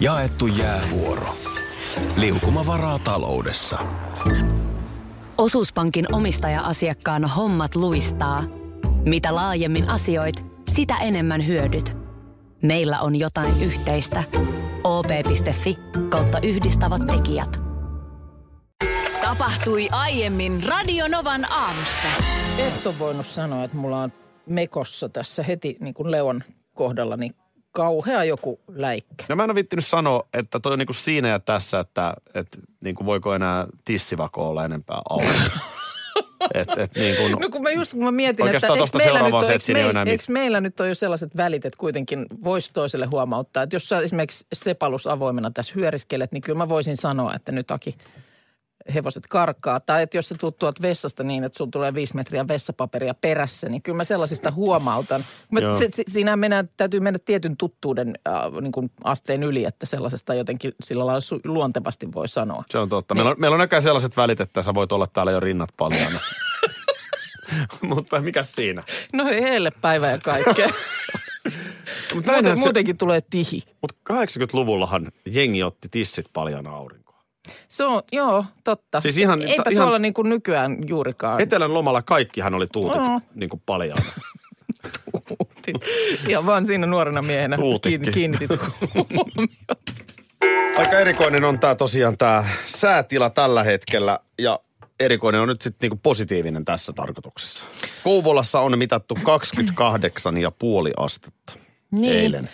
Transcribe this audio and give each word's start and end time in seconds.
Jaettu 0.00 0.46
jäävuoro. 0.46 1.36
Liukuma 2.16 2.66
varaa 2.66 2.98
taloudessa. 2.98 3.78
Osuuspankin 5.38 6.14
omistaja-asiakkaan 6.14 7.24
hommat 7.24 7.74
luistaa. 7.74 8.44
Mitä 9.04 9.34
laajemmin 9.34 9.88
asioit, 9.88 10.44
sitä 10.68 10.96
enemmän 10.96 11.46
hyödyt. 11.46 11.96
Meillä 12.62 13.00
on 13.00 13.16
jotain 13.16 13.62
yhteistä. 13.62 14.24
op.fi 14.84 15.76
kautta 16.08 16.38
yhdistävät 16.40 17.02
tekijät. 17.06 17.60
Tapahtui 19.22 19.88
aiemmin 19.90 20.62
Radionovan 20.68 21.52
aamussa. 21.52 22.08
Et 22.58 22.86
ole 22.86 22.94
voinut 22.98 23.26
sanoa, 23.26 23.64
että 23.64 23.76
mulla 23.76 24.02
on 24.02 24.12
mekossa 24.46 25.08
tässä 25.08 25.42
heti 25.42 25.76
niin 25.80 25.94
kuin 25.94 26.10
Leon 26.10 26.42
kohdalla 26.74 27.16
niin 27.16 27.34
kauhea 27.78 28.24
joku 28.24 28.60
läikkä. 28.74 29.24
No 29.28 29.36
mä 29.36 29.44
en 29.44 29.50
ole 29.50 29.54
vittinyt 29.54 29.86
sanoa, 29.86 30.28
että 30.34 30.60
toi 30.60 30.72
on 30.72 30.78
niinku 30.78 30.92
siinä 30.92 31.28
ja 31.28 31.38
tässä, 31.38 31.80
että, 31.80 32.14
että 32.34 32.58
niinku 32.80 33.06
voiko 33.06 33.34
enää 33.34 33.66
tissivako 33.84 34.48
olla 34.48 34.64
enempää 34.64 35.00
auki. 35.10 35.26
et, 36.54 36.68
et 36.78 36.94
niin 36.94 37.16
kun, 37.16 37.30
No 37.30 37.48
kun 37.48 37.62
mä 37.62 37.70
just 37.70 37.92
kun 37.92 38.04
mä 38.04 38.10
mietin, 38.10 38.46
että 38.46 38.66
eikö 38.66 38.98
meillä, 38.98 39.22
nyt 39.22 39.34
ole, 39.34 39.52
eikö, 39.52 39.72
meil, 39.72 40.06
eikö 40.06 40.24
meillä 40.28 40.60
nyt 40.60 40.80
ole 40.80 40.88
jo 40.88 40.94
sellaiset 40.94 41.36
välit, 41.36 41.64
että 41.64 41.78
kuitenkin 41.78 42.26
voisi 42.44 42.72
toiselle 42.72 43.06
huomauttaa, 43.06 43.62
että 43.62 43.76
jos 43.76 43.88
sä 43.88 44.00
esimerkiksi 44.00 44.46
sepalus 44.52 45.06
avoimena 45.06 45.50
tässä 45.50 45.72
hyöriskelet, 45.76 46.32
niin 46.32 46.40
kyllä 46.40 46.58
mä 46.58 46.68
voisin 46.68 46.96
sanoa, 46.96 47.34
että 47.34 47.52
nyt 47.52 47.70
Aki 47.70 47.96
hevoset 48.94 49.26
karkaa. 49.26 49.80
Tai 49.80 50.02
että 50.02 50.18
jos 50.18 50.28
sä 50.28 50.34
tuut 50.40 50.58
tuolta 50.58 50.82
vessasta 50.82 51.24
niin, 51.24 51.44
että 51.44 51.56
sulla 51.58 51.70
tulee 51.70 51.94
viisi 51.94 52.16
metriä 52.16 52.48
vessapaperia 52.48 53.14
perässä, 53.14 53.68
niin 53.68 53.82
kyllä 53.82 53.96
mä 53.96 54.04
sellaisista 54.04 54.50
huomautan. 54.50 55.24
Mä, 55.50 55.60
se, 55.78 55.88
se, 55.94 56.02
siinä 56.08 56.36
mennään, 56.36 56.70
täytyy 56.76 57.00
mennä 57.00 57.18
tietyn 57.24 57.56
tuttuuden 57.56 58.18
äh, 58.28 58.34
niin 58.60 58.72
kuin 58.72 58.90
asteen 59.04 59.42
yli, 59.42 59.64
että 59.64 59.86
sellaisesta 59.86 60.34
jotenkin 60.34 60.72
sillä 60.82 61.06
lailla 61.06 61.20
su- 61.20 61.40
luontevasti 61.44 62.12
voi 62.14 62.28
sanoa. 62.28 62.64
se 62.70 62.78
on 62.78 62.88
totta. 62.88 63.14
Niin. 63.14 63.18
Meillä 63.18 63.30
on, 63.30 63.40
meillä 63.40 63.54
on 63.54 63.60
näkään 63.60 63.82
sellaiset 63.82 64.16
välit, 64.16 64.40
että 64.40 64.62
sä 64.62 64.74
voit 64.74 64.92
olla 64.92 65.06
täällä 65.06 65.32
jo 65.32 65.40
rinnat 65.40 65.70
paljaana. 65.76 66.20
Mutta 67.82 68.20
mikä 68.20 68.42
siinä? 68.42 68.82
No 69.12 69.24
heille 69.24 69.70
päivä 69.70 70.10
ja 70.10 70.18
kaikkea. 70.18 70.68
Mutta 72.14 72.32
Muuten, 72.32 72.58
muutenkin 72.58 72.96
tulee 72.96 73.22
tihi. 73.30 73.62
Mut 73.82 73.92
80-luvullahan 74.12 75.12
jengi 75.26 75.62
otti 75.62 75.88
tissit 75.88 76.26
paljana 76.32 76.70
aurinkoon. 76.70 77.07
Se 77.68 77.84
on, 77.84 78.02
joo, 78.12 78.44
totta. 78.64 79.00
Siis 79.00 79.18
ihan- 79.18 79.42
Eipä 79.42 79.62
ihan- 79.70 79.84
tuolla 79.84 79.98
niin 79.98 80.14
kuin 80.14 80.28
nykyään 80.28 80.76
juurikaan. 80.88 81.40
Etelän 81.40 81.74
lomalla 81.74 82.02
kaikkihan 82.02 82.54
oli 82.54 82.66
tuutit 82.72 83.00
Oo. 83.06 83.20
niin 83.34 83.50
kuin 83.50 83.62
paljaana. 83.66 84.04
Ja 86.28 86.46
vaan 86.46 86.66
siinä 86.66 86.86
nuorena 86.86 87.22
miehenä 87.22 87.56
Tuutikki. 87.56 87.98
kiin- 88.10 88.12
kiinnitit 88.14 88.50
huomiota. 88.94 89.76
Aika 90.78 90.98
erikoinen 90.98 91.44
on 91.44 91.58
tämä 91.58 91.74
tosiaan 91.74 92.18
tämä 92.18 92.44
säätila 92.66 93.30
tällä 93.30 93.62
hetkellä 93.62 94.18
ja 94.38 94.60
erikoinen 95.00 95.40
on 95.40 95.48
nyt 95.48 95.62
sitten 95.62 95.86
niinku 95.86 96.00
positiivinen 96.02 96.64
tässä 96.64 96.92
tarkoituksessa. 96.92 97.64
Kouvolassa 98.04 98.60
on 98.60 98.78
mitattu 98.78 99.14
28,5 99.14 99.20
astetta 100.96 101.52
Niin. 101.90 102.14
eilen. 102.14 102.48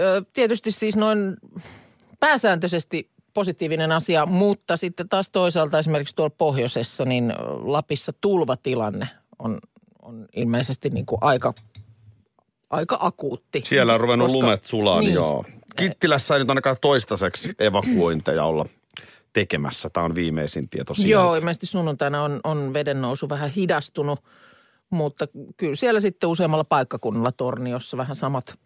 Ö, 0.00 0.22
Tietysti 0.32 0.72
siis 0.72 0.96
noin 0.96 1.36
pääsääntöisesti 2.20 3.10
positiivinen 3.34 3.92
asia, 3.92 4.26
mutta 4.26 4.76
sitten 4.76 5.08
taas 5.08 5.30
toisaalta 5.30 5.78
esimerkiksi 5.78 6.16
tuolla 6.16 6.34
pohjoisessa, 6.38 7.04
niin 7.04 7.32
Lapissa 7.62 8.12
tulvatilanne 8.20 9.08
on, 9.38 9.58
on 10.02 10.26
ilmeisesti 10.36 10.90
niin 10.90 11.06
kuin 11.06 11.18
aika, 11.20 11.54
aika 12.70 12.98
akuutti. 13.00 13.62
Siellä 13.64 13.94
on 13.94 14.00
ruvennut 14.00 14.28
Koska- 14.28 14.44
lumet 14.46 14.64
sulaa, 14.64 15.00
niin. 15.00 15.14
Joo. 15.14 15.44
Kittilässä 15.76 16.34
ei 16.34 16.40
nyt 16.40 16.48
ainakaan 16.48 16.76
toistaiseksi 16.80 17.52
evakuointeja 17.58 18.44
olla 18.44 18.66
tekemässä. 19.32 19.90
Tämä 19.90 20.04
on 20.06 20.14
viimeisin 20.14 20.68
tieto 20.68 20.94
sieltä. 20.94 21.10
Joo, 21.10 21.34
ilmeisesti 21.34 21.66
sunnuntaina 21.66 22.22
on, 22.22 22.40
on 22.44 22.72
veden 22.72 23.00
nousu 23.00 23.28
vähän 23.28 23.50
hidastunut, 23.50 24.20
mutta 24.90 25.28
kyllä 25.56 25.76
siellä 25.76 26.00
sitten 26.00 26.28
useammalla 26.28 26.64
paikkakunnalla 26.64 27.32
Torniossa 27.32 27.96
vähän 27.96 28.16
samat, 28.16 28.58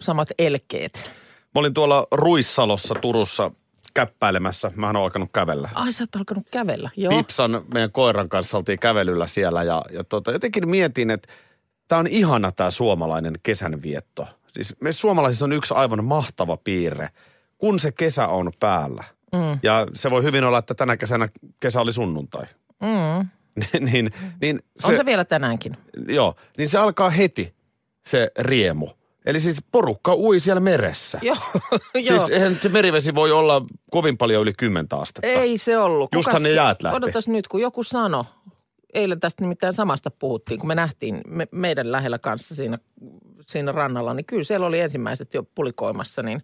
samat 0.00 0.28
elkeet. 0.38 1.10
Mä 1.54 1.60
olin 1.60 1.74
tuolla 1.74 2.06
Ruissalossa 2.12 2.94
Turussa 2.94 3.50
käppäilemässä. 3.96 4.72
Mähän 4.76 4.96
oon 4.96 5.04
alkanut 5.04 5.30
kävellä. 5.32 5.70
Ai 5.74 5.92
sä 5.92 6.02
oot 6.02 6.16
alkanut 6.16 6.46
kävellä, 6.50 6.90
joo. 6.96 7.16
Pipsan 7.16 7.64
meidän 7.74 7.92
koiran 7.92 8.28
kanssa 8.28 8.58
oltiin 8.58 8.78
kävelyllä 8.78 9.26
siellä 9.26 9.62
ja, 9.62 9.82
ja 9.92 10.04
tota, 10.04 10.32
jotenkin 10.32 10.68
mietin, 10.68 11.10
että 11.10 11.28
tämä 11.88 11.98
on 11.98 12.06
ihana 12.06 12.52
tämä 12.52 12.70
suomalainen 12.70 13.34
kesänvietto. 13.42 14.28
Siis 14.52 14.76
me 14.80 14.92
suomalaisissa 14.92 15.44
on 15.44 15.52
yksi 15.52 15.74
aivan 15.74 16.04
mahtava 16.04 16.56
piirre, 16.56 17.08
kun 17.58 17.78
se 17.78 17.92
kesä 17.92 18.28
on 18.28 18.52
päällä. 18.60 19.04
Mm. 19.32 19.58
Ja 19.62 19.86
se 19.94 20.10
voi 20.10 20.22
hyvin 20.22 20.44
olla, 20.44 20.58
että 20.58 20.74
tänä 20.74 20.96
kesänä 20.96 21.28
kesä 21.60 21.80
oli 21.80 21.92
sunnuntai. 21.92 22.46
Mm. 22.82 23.28
niin, 23.90 24.12
niin 24.40 24.62
Se, 24.80 24.86
on 24.86 24.96
se 24.96 25.06
vielä 25.06 25.24
tänäänkin. 25.24 25.76
Joo, 26.08 26.34
niin 26.58 26.68
se 26.68 26.78
alkaa 26.78 27.10
heti 27.10 27.54
se 28.06 28.30
riemu. 28.38 28.88
Eli 29.26 29.40
siis 29.40 29.62
porukka 29.72 30.14
ui 30.14 30.40
siellä 30.40 30.60
meressä. 30.60 31.18
Joo, 31.22 31.36
Siis 32.08 32.30
eihän 32.30 32.58
se 32.62 32.68
merivesi 32.68 33.14
voi 33.14 33.32
olla 33.32 33.62
kovin 33.90 34.18
paljon 34.18 34.42
yli 34.42 34.52
10 34.52 34.86
astetta. 34.90 35.28
Ei 35.28 35.58
se 35.58 35.78
ollut. 35.78 36.14
Justhan 36.14 36.42
ne 36.42 36.50
jäät 36.50 36.82
lähti. 36.82 36.96
Odotas 36.96 37.28
nyt, 37.28 37.48
kun 37.48 37.60
joku 37.60 37.82
sanoi, 37.82 38.24
eilen 38.94 39.20
tästä 39.20 39.44
nimittäin 39.44 39.72
samasta 39.72 40.10
puhuttiin, 40.10 40.60
kun 40.60 40.68
me 40.68 40.74
nähtiin 40.74 41.20
me, 41.26 41.48
meidän 41.50 41.92
lähellä 41.92 42.18
kanssa 42.18 42.54
siinä, 42.54 42.78
siinä 43.46 43.72
rannalla, 43.72 44.14
niin 44.14 44.26
kyllä 44.26 44.44
siellä 44.44 44.66
oli 44.66 44.80
ensimmäiset 44.80 45.34
jo 45.34 45.42
pulikoimassa, 45.54 46.22
niin 46.22 46.42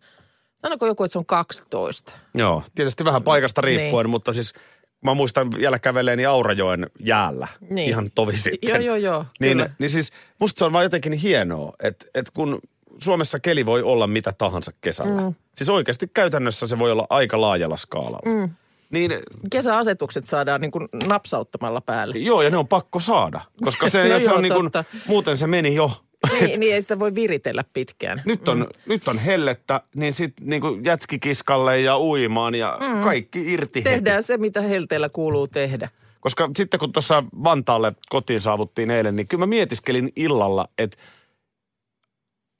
sanoko 0.59 0.87
joku, 0.87 1.05
että 1.05 1.13
se 1.13 1.19
on 1.19 1.27
12? 1.27 2.13
Joo, 2.35 2.63
tietysti 2.75 3.05
vähän 3.05 3.23
paikasta 3.23 3.61
riippuen, 3.61 4.05
Niin. 4.05 4.11
mutta 4.11 4.33
siis 4.33 4.53
mä 5.03 5.15
muistan 5.15 5.51
vielä 5.51 5.79
käveleeni 5.79 6.27
Aurajoen 6.27 6.91
jäällä 7.01 7.49
Niin. 7.71 7.89
ihan 7.89 8.09
tovi 8.15 8.37
sitten. 8.37 8.69
Joo, 8.71 8.79
joo, 8.79 8.97
joo, 8.97 9.25
Niin, 9.41 9.53
kyllä. 9.59 9.71
niin 9.79 9.91
siis 9.91 10.11
musta 10.41 10.59
se 10.59 10.65
on 10.65 10.73
vaan 10.73 10.85
jotenkin 10.85 11.13
hienoa, 11.13 11.73
että, 11.83 12.07
että 12.15 12.33
kun 12.35 12.61
Suomessa 12.99 13.41
keli 13.41 13.67
voi 13.67 13.83
olla 13.83 14.07
mitä 14.07 14.33
tahansa 14.39 14.73
kesällä. 14.81 15.21
Mm. 15.23 15.35
Siis 15.57 15.71
oikeasti 15.71 16.11
käytännössä 16.15 16.67
se 16.67 16.79
voi 16.79 16.91
olla 16.93 17.07
aika 17.11 17.41
laajalla 17.41 17.77
skaalalla. 17.77 18.33
Mm. 18.47 18.51
Niin 18.91 19.13
Kesäasetukset 19.51 20.27
saadaan 20.27 20.61
niin 20.61 20.71
kuin 20.71 20.89
napsauttamalla 21.09 21.81
päälle. 21.81 22.19
joo, 22.19 22.43
ja 22.43 22.51
ne 22.51 22.57
on 22.57 22.69
pakko 22.69 23.01
saada, 23.01 23.41
koska 23.65 23.89
se, 23.89 24.09
No 24.09 24.19
se 24.19 24.25
joo, 24.25 24.35
on 24.35 24.43
niin 24.43 24.55
kuin, 24.55 24.71
muuten 25.07 25.39
se 25.39 25.47
meni 25.47 25.75
jo. 25.75 25.91
Niin, 26.31 26.61
niin 26.61 26.75
ei 26.75 26.83
sitä 26.83 26.99
voi 26.99 27.15
viritellä 27.15 27.65
pitkään. 27.73 28.23
Nyt 28.25 28.49
on, 28.49 28.59
mm. 28.59 28.67
nyt 28.87 29.09
on 29.09 29.19
hellettä, 29.19 29.81
niin 29.97 30.15
sitten 30.15 30.47
niin 30.47 30.61
kuin 30.61 30.85
jätskikiskalle 30.85 31.81
ja 31.81 31.99
uimaan 31.99 32.55
ja 32.55 32.79
mm. 32.81 33.01
kaikki 33.01 33.53
irti 33.53 33.79
heti. 33.79 33.91
Tehdään 33.91 34.23
se, 34.23 34.37
mitä 34.37 34.61
helteellä 34.61 35.09
kuuluu 35.09 35.49
tehdä. 35.49 35.89
Koska 36.21 36.51
sitten 36.57 36.81
kun 36.81 36.93
tuossa 36.93 37.25
Vantaalle 37.45 37.93
kotiin 38.09 38.41
saavuttiin 38.41 38.91
eilen, 38.91 39.17
niin 39.17 39.29
kyllä 39.29 39.43
mä 39.43 39.47
mietiskelin 39.47 40.13
illalla, 40.17 40.69
että 40.79 40.97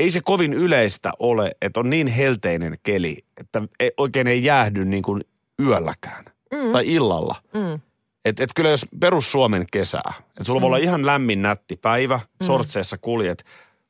ei 0.01 0.11
se 0.11 0.21
kovin 0.21 0.53
yleistä 0.53 1.13
ole, 1.19 1.53
että 1.63 1.81
on 1.81 1.91
niin 1.91 2.07
helteinen 2.07 2.79
keli, 2.83 3.25
että 3.41 3.63
ei, 3.81 3.91
oikein 3.97 4.27
ei 4.27 4.45
jäähdy 4.45 4.85
niin 4.85 5.03
kuin 5.03 5.25
yölläkään 5.63 6.25
mm. 6.53 6.73
tai 6.73 6.95
illalla. 6.95 7.35
Mm. 7.55 7.81
Että 8.25 8.45
et 8.45 8.51
kyllä 8.57 8.71
jos 8.71 8.87
perus 9.01 9.33
Suomen 9.33 9.67
kesää, 9.73 10.13
että 10.29 10.45
sulla 10.45 10.61
mm. 10.61 10.63
voi 10.63 10.67
olla 10.67 10.77
ihan 10.77 11.07
lämmin 11.07 11.43
nätti 11.43 11.77
päivä, 11.77 12.17
mm. 12.17 12.47
sortseessa 12.47 12.99
kuljet, 12.99 13.45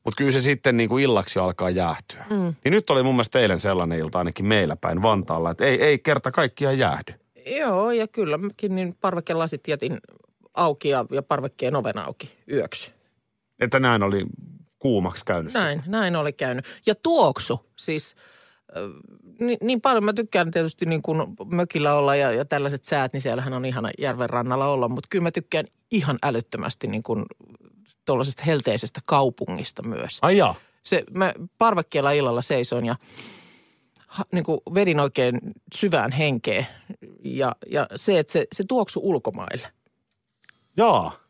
mutta 0.05 0.17
kyllä 0.17 0.31
se 0.31 0.41
sitten 0.41 0.77
niin 0.77 0.89
kuin 0.89 1.03
illaksi 1.03 1.39
alkaa 1.39 1.69
jäähtyä. 1.69 2.25
Mm. 2.29 2.55
Niin 2.63 2.71
nyt 2.71 2.89
oli 2.89 3.03
mun 3.03 3.15
mielestä 3.15 3.39
eilen 3.39 3.59
sellainen 3.59 3.99
ilta 3.99 4.17
ainakin 4.17 4.45
meillä 4.45 4.75
päin 4.75 5.03
Vantaalla, 5.03 5.51
että 5.51 5.65
ei, 5.65 5.83
ei 5.83 5.99
kerta 5.99 6.31
kaikkiaan 6.31 6.77
jäähdy. 6.77 7.13
Joo, 7.45 7.91
ja 7.91 8.07
kyllä 8.07 8.37
mäkin 8.37 8.75
niin 8.75 8.95
parvekelasit 9.01 9.67
jätin 9.67 9.97
auki 10.53 10.89
ja, 10.89 11.05
ja 11.11 11.23
parvekkeen 11.23 11.75
oven 11.75 11.97
auki 11.97 12.33
yöksi. 12.51 12.91
Että 13.59 13.79
näin 13.79 14.03
oli 14.03 14.25
kuumaksi 14.79 15.25
käynyt. 15.25 15.53
Näin, 15.53 15.83
näin 15.87 16.15
oli 16.15 16.33
käynyt. 16.33 16.65
Ja 16.85 16.95
tuoksu, 16.95 17.65
siis 17.75 18.15
niin, 19.39 19.57
niin 19.61 19.81
paljon 19.81 20.05
mä 20.05 20.13
tykkään 20.13 20.51
tietysti 20.51 20.85
niin 20.85 21.01
kuin 21.01 21.17
mökillä 21.45 21.93
olla 21.93 22.15
ja, 22.15 22.31
ja 22.31 22.45
tällaiset 22.45 22.85
säät, 22.85 23.13
niin 23.13 23.21
siellähän 23.21 23.53
on 23.53 23.65
ihana 23.65 23.89
järven 23.99 24.29
rannalla 24.29 24.67
olla, 24.67 24.89
mutta 24.89 25.07
kyllä 25.09 25.23
mä 25.23 25.31
tykkään 25.31 25.65
ihan 25.91 26.19
älyttömästi 26.23 26.87
niin 26.87 27.03
kuin 27.03 27.25
tuollaisesta 28.05 28.43
helteisestä 28.43 28.99
kaupungista 29.05 29.83
myös. 29.83 30.19
Ai 30.21 30.37
jaa. 30.37 30.55
Se, 30.83 31.03
mä 31.11 31.33
parvekkeella 31.57 32.11
illalla 32.11 32.41
seisoin 32.41 32.85
ja 32.85 32.95
ha, 34.07 34.23
niin 34.31 34.43
kuin 34.43 34.59
vedin 34.73 34.99
oikein 34.99 35.39
syvään 35.73 36.11
henkeä 36.11 36.65
ja, 37.23 37.55
ja 37.71 37.87
se, 37.95 38.19
että 38.19 38.33
se, 38.33 38.47
se 38.55 38.63
tuoksu 38.67 38.99
ulkomaille. 39.03 39.67
Jaa. 40.77 41.22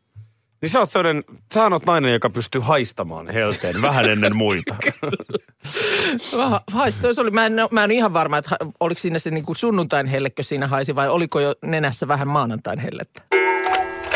Niin 0.64 0.70
sä 0.70 0.78
oot 0.78 0.90
sellainen, 0.90 1.24
sä 1.54 1.66
oot 1.66 1.86
nainen, 1.86 2.12
joka 2.12 2.30
pystyy 2.30 2.60
haistamaan 2.60 3.28
helteen 3.28 3.82
vähän 3.82 4.10
ennen 4.10 4.36
muita. 4.36 4.76
Se 7.12 7.20
oli, 7.20 7.30
mä, 7.30 7.46
en, 7.46 7.52
mä 7.70 7.84
en 7.84 7.90
ihan 7.90 8.12
varma, 8.12 8.38
että 8.38 8.56
oliko 8.80 8.98
siinä 8.98 9.18
se 9.18 9.30
niin 9.30 9.44
kuin 9.44 9.56
sunnuntain 9.56 10.06
hellekö 10.06 10.42
siinä 10.42 10.66
haisi 10.66 10.94
vai 10.94 11.08
oliko 11.08 11.40
jo 11.40 11.54
nenässä 11.62 12.08
vähän 12.08 12.28
maanantain 12.28 12.78
hellettä. 12.78 13.22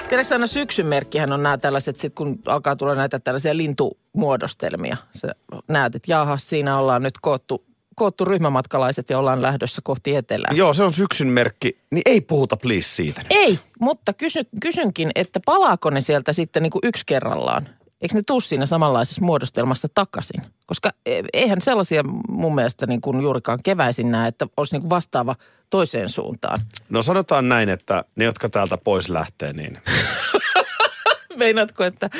Tiedätkö 0.09 0.35
aina 0.35 0.47
syksyn 0.47 0.87
merkkihän 0.87 1.33
on 1.33 1.43
nämä 1.43 1.59
tällaiset, 1.59 1.99
sit 1.99 2.15
kun 2.15 2.39
alkaa 2.47 2.77
tulla 2.77 2.95
näitä 2.95 3.19
tällaisia 3.19 3.57
lintumuodostelmia. 3.57 4.97
Sä 5.11 5.35
näet, 5.69 5.95
että 5.95 6.13
jaha, 6.13 6.37
siinä 6.37 6.79
ollaan 6.79 7.03
nyt 7.03 7.15
koottu, 7.23 7.65
koottu 7.99 8.25
ryhmämatkalaiset 8.25 9.11
ja 9.11 9.19
ollaan 9.19 9.43
lähdössä 9.43 9.81
kohti 9.85 10.17
etelää. 10.17 10.51
Joo, 10.55 10.75
se 10.75 10.83
on 10.83 10.93
syksyn 10.93 11.29
merkki. 11.29 11.79
Niin 11.91 12.03
ei 12.07 12.21
puhuta 12.21 12.57
please 12.57 12.89
siitä 12.89 13.21
nyt. 13.21 13.27
Ei, 13.31 13.59
mutta 13.81 14.13
kysy, 14.13 14.41
kysynkin, 14.63 15.11
että 15.15 15.41
palaako 15.45 15.91
ne 15.91 16.01
sieltä 16.01 16.33
sitten 16.33 16.63
niin 16.63 16.71
kuin 16.71 16.81
yksi 16.85 17.03
kerrallaan? 17.07 17.69
Eikö 18.01 18.15
ne 18.15 18.23
tuu 18.27 18.41
siinä 18.41 18.67
samanlaisessa 18.67 19.25
muodostelmassa 19.25 19.89
takaisin? 19.95 20.43
Koska 20.67 20.91
e- 21.07 21.23
eihän 21.33 21.61
sellaisia 21.61 22.03
mun 22.29 22.55
mielestä 22.55 22.87
niin 22.87 23.01
kuin 23.01 23.21
juurikaan 23.23 23.59
keväisin 23.63 24.11
näe, 24.11 24.29
että 24.29 24.47
olisi 24.57 24.75
niin 24.75 24.83
kuin 24.83 24.91
vastaava 24.91 25.37
toiseen 25.71 26.09
suuntaan. 26.09 26.59
No 26.89 27.03
sanotaan 27.03 27.49
näin, 27.49 27.69
että 27.69 28.05
ne, 28.17 28.25
jotka 28.25 28.49
täältä 28.49 28.77
pois 28.77 29.09
lähtee, 29.09 29.53
niin 29.53 29.79
Meinaatko, 31.37 31.85
että, 31.85 32.11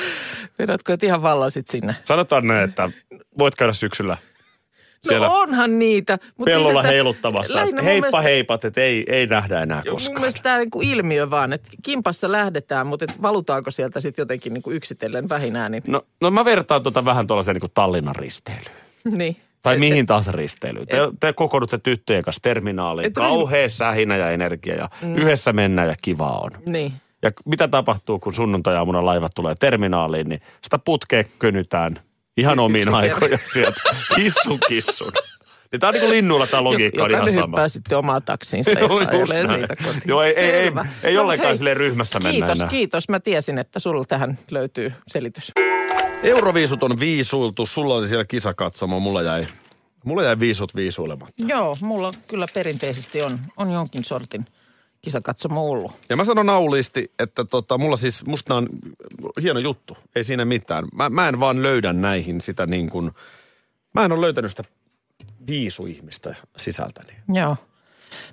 meinaatko, 0.59 0.93
että 0.93 1.07
ihan 1.07 1.23
vallasit 1.23 1.69
sinne? 1.69 1.97
sanotaan 2.05 2.47
näin, 2.47 2.71
että 2.71 2.91
voit 3.39 3.55
käydä 3.55 3.73
syksyllä 3.73 4.17
siellä 5.03 5.27
no 5.27 5.35
onhan 5.41 5.79
niitä. 5.79 6.19
Mutta 6.37 6.51
pellolla 6.51 6.73
siis, 6.73 6.85
että 6.85 6.93
heiluttamassa. 6.93 7.65
mun 7.67 7.79
heippa 7.85 8.07
mielestä- 8.09 8.21
heipat, 8.21 8.65
että 8.65 8.81
ei, 8.81 9.05
ei 9.09 9.27
nähdä 9.27 9.63
enää 9.63 9.83
Mun 9.85 9.93
koskaan. 9.95 10.21
mielestä 10.21 10.43
tämä 10.43 10.59
niin 10.59 10.71
kuin 10.71 10.89
ilmiö 10.89 11.31
vaan, 11.31 11.53
että 11.53 11.69
kimpassa 11.83 12.33
lähdetään, 12.33 12.87
mutta 12.87 13.05
et 13.05 13.23
valutaanko 13.23 13.71
sieltä 13.71 14.01
sitten 14.01 14.23
jotenkin 14.23 14.55
niin 14.55 14.63
kuin 14.63 14.77
yksitellen 14.77 15.29
vähinään, 15.29 15.73
niin, 15.73 15.83
No, 15.87 16.03
no 16.21 16.31
mä 16.31 16.45
vertaan 16.45 16.83
tuota 16.83 17.05
vähän 17.05 17.27
tuollaiseen 17.27 17.55
niin 17.55 17.61
kuin 17.61 17.73
Tallinnan 17.75 18.17
risteilyyn. 18.17 18.73
niin. 19.11 19.37
Tai 19.63 19.75
Et- 19.75 19.81
mihin 19.81 20.07
tahansa 20.07 20.33
risteilyyn. 20.33 20.87
Te, 20.87 20.97
te 21.21 21.33
kokoonnutte 21.33 21.79
tyttöjen 21.79 22.23
kanssa 22.23 22.43
terminaaliin. 22.43 23.07
Et 23.07 23.15
Kauhea 23.15 23.69
sähinä 23.69 24.17
ja 24.17 24.31
energia 24.31 24.75
ja 24.75 24.89
mm. 25.03 25.17
yhdessä 25.17 25.53
mennään 25.53 25.89
ja 25.89 25.95
kiva 26.03 26.29
on. 26.29 26.51
Niin. 26.67 26.93
Ja 27.23 27.31
mitä 27.45 27.69
tapahtuu, 27.69 28.19
kun 28.19 28.35
sunnuntai-aamuna 28.35 29.05
laivat 29.07 29.33
tulee 29.35 29.55
terminaaliin, 29.55 30.29
niin 30.29 30.41
sitä 30.63 30.79
putkea 30.79 31.25
könytään 31.39 31.97
ihan 32.41 32.59
omiin 32.59 32.95
aikoihin 32.95 33.39
sieltä. 33.53 33.81
Kissun 34.15 34.59
kissun. 34.69 35.13
Niin 35.73 35.81
tää 35.81 35.89
on 35.89 35.93
niin 35.95 36.01
kuin 36.01 36.11
linnuilla 36.11 36.47
tämä 36.47 36.65
logiikka 36.65 37.03
on 37.05 37.11
ihan 37.11 37.21
Jokainen 37.21 37.43
sama. 37.43 37.47
hyppää 37.57 37.69
sitten 37.69 37.99
omaa 37.99 38.21
taksiinsa 38.21 38.71
ja 38.71 38.77
ajelee 39.11 39.47
siitä 39.59 39.77
kotiin. 39.77 40.03
Joo, 40.07 40.23
ei- 40.23 40.35
ei- 40.39 40.51
ei- 40.51 40.73
ei 41.03 41.15
No, 41.15 41.23
ollenkaan 41.23 41.57
silleen 41.57 41.77
ryhmässä 41.77 42.19
mennä 42.21 42.31
Kiitos, 42.33 42.59
enää. 42.59 42.69
kiitos. 42.71 43.09
Mä 43.09 43.21
tiesin, 43.21 43.59
että 43.59 43.79
sulla 43.79 44.05
tähän 44.05 44.39
löytyy 44.51 44.93
selitys. 45.09 45.53
Euroviisut 46.23 46.83
on 46.83 47.01
viisuiltu. 47.01 47.67
Sulla 47.67 47.95
oli 47.95 48.09
siellä 48.09 48.25
kisakatsomo. 48.25 49.01
Mulla 49.01 49.23
jäi, 49.23 49.47
mulla 50.05 50.23
jäi 50.23 50.39
viisut 50.39 50.75
viisuilematta. 50.77 51.43
Joo, 51.47 51.77
mulla 51.81 52.13
kyllä 52.29 52.47
perinteisesti 52.55 53.23
on, 53.23 53.39
on 53.57 53.71
jonkin 53.71 54.05
sortin 54.05 54.47
kisakatsomo 55.01 55.71
ollut. 55.71 55.93
Ja 56.09 56.17
mä 56.17 56.25
sanon 56.25 56.49
auliisti, 56.49 57.13
että 57.19 57.45
tota, 57.45 57.79
mulla 57.79 57.97
siis, 57.97 58.27
musta 58.27 58.55
on 58.55 58.69
hieno 59.43 59.61
juttu. 59.61 59.97
Ei 60.17 60.25
siinä 60.25 60.45
mitään. 60.45 60.85
Mä, 60.95 61.09
mä 61.09 61.29
en 61.29 61.41
vaan 61.41 61.63
löydä 61.63 61.93
näihin 61.93 62.41
sitä 62.41 62.67
niin 62.67 62.91
kuin, 62.91 63.11
mä 63.95 64.05
en 64.05 64.13
ole 64.13 64.21
löytänyt 64.21 64.51
sitä 64.51 64.65
viisuihmistä 65.47 66.35
sisältäni. 66.57 67.13
Joo. 67.33 67.57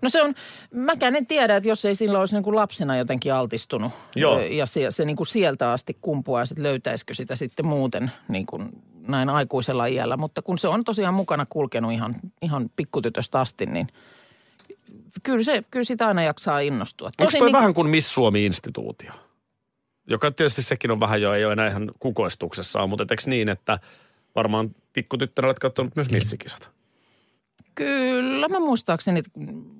No 0.01 0.09
se 0.09 0.21
on, 0.21 0.35
mäkään 0.73 1.15
en 1.15 1.27
tiedä, 1.27 1.55
että 1.55 1.69
jos 1.69 1.85
ei 1.85 1.95
silloin 1.95 2.19
olisi 2.19 2.35
niin 2.35 2.43
kuin 2.43 2.55
lapsena 2.55 2.97
jotenkin 2.97 3.33
altistunut. 3.33 3.91
Joo. 4.15 4.39
Ja 4.39 4.65
se, 4.65 4.91
se 4.91 5.05
niin 5.05 5.15
kuin 5.15 5.27
sieltä 5.27 5.71
asti 5.71 5.97
kumpuaa, 6.01 6.41
että 6.41 6.63
löytäisikö 6.63 7.13
sitä 7.13 7.35
sitten 7.35 7.65
muuten 7.65 8.11
niin 8.27 8.45
kuin 8.45 8.69
näin 9.07 9.29
aikuisella 9.29 9.85
iällä. 9.85 10.17
Mutta 10.17 10.41
kun 10.41 10.57
se 10.57 10.67
on 10.67 10.83
tosiaan 10.83 11.13
mukana 11.13 11.45
kulkenut 11.49 11.91
ihan, 11.91 12.15
ihan 12.41 12.69
pikkutytöstä 12.75 13.39
asti, 13.39 13.65
niin 13.65 13.87
kyllä, 15.23 15.43
se, 15.43 15.63
kyllä 15.71 15.83
sitä 15.83 16.07
aina 16.07 16.23
jaksaa 16.23 16.59
innostua. 16.59 17.11
Onko 17.19 17.31
toi 17.31 17.41
niin, 17.41 17.53
vähän 17.53 17.73
kuin 17.73 17.89
Miss 17.89 18.13
Suomi-instituutio? 18.13 19.11
Joka 20.07 20.31
tietysti 20.31 20.63
sekin 20.63 20.91
on 20.91 20.99
vähän 20.99 21.21
jo, 21.21 21.33
ei 21.33 21.45
ole 21.45 21.53
enää 21.53 21.67
ihan 21.67 21.91
kukoistuksessaan, 21.99 22.89
mutta 22.89 23.05
eikö 23.11 23.23
niin, 23.25 23.49
että 23.49 23.79
varmaan 24.35 24.75
pikkutyttönä 24.93 25.45
olet 25.45 25.59
katsonut 25.59 25.95
myös 25.95 26.11
missikisat? 26.11 26.71
Kyllä, 27.75 28.47
mä 28.47 28.59
muistaakseni 28.59 29.23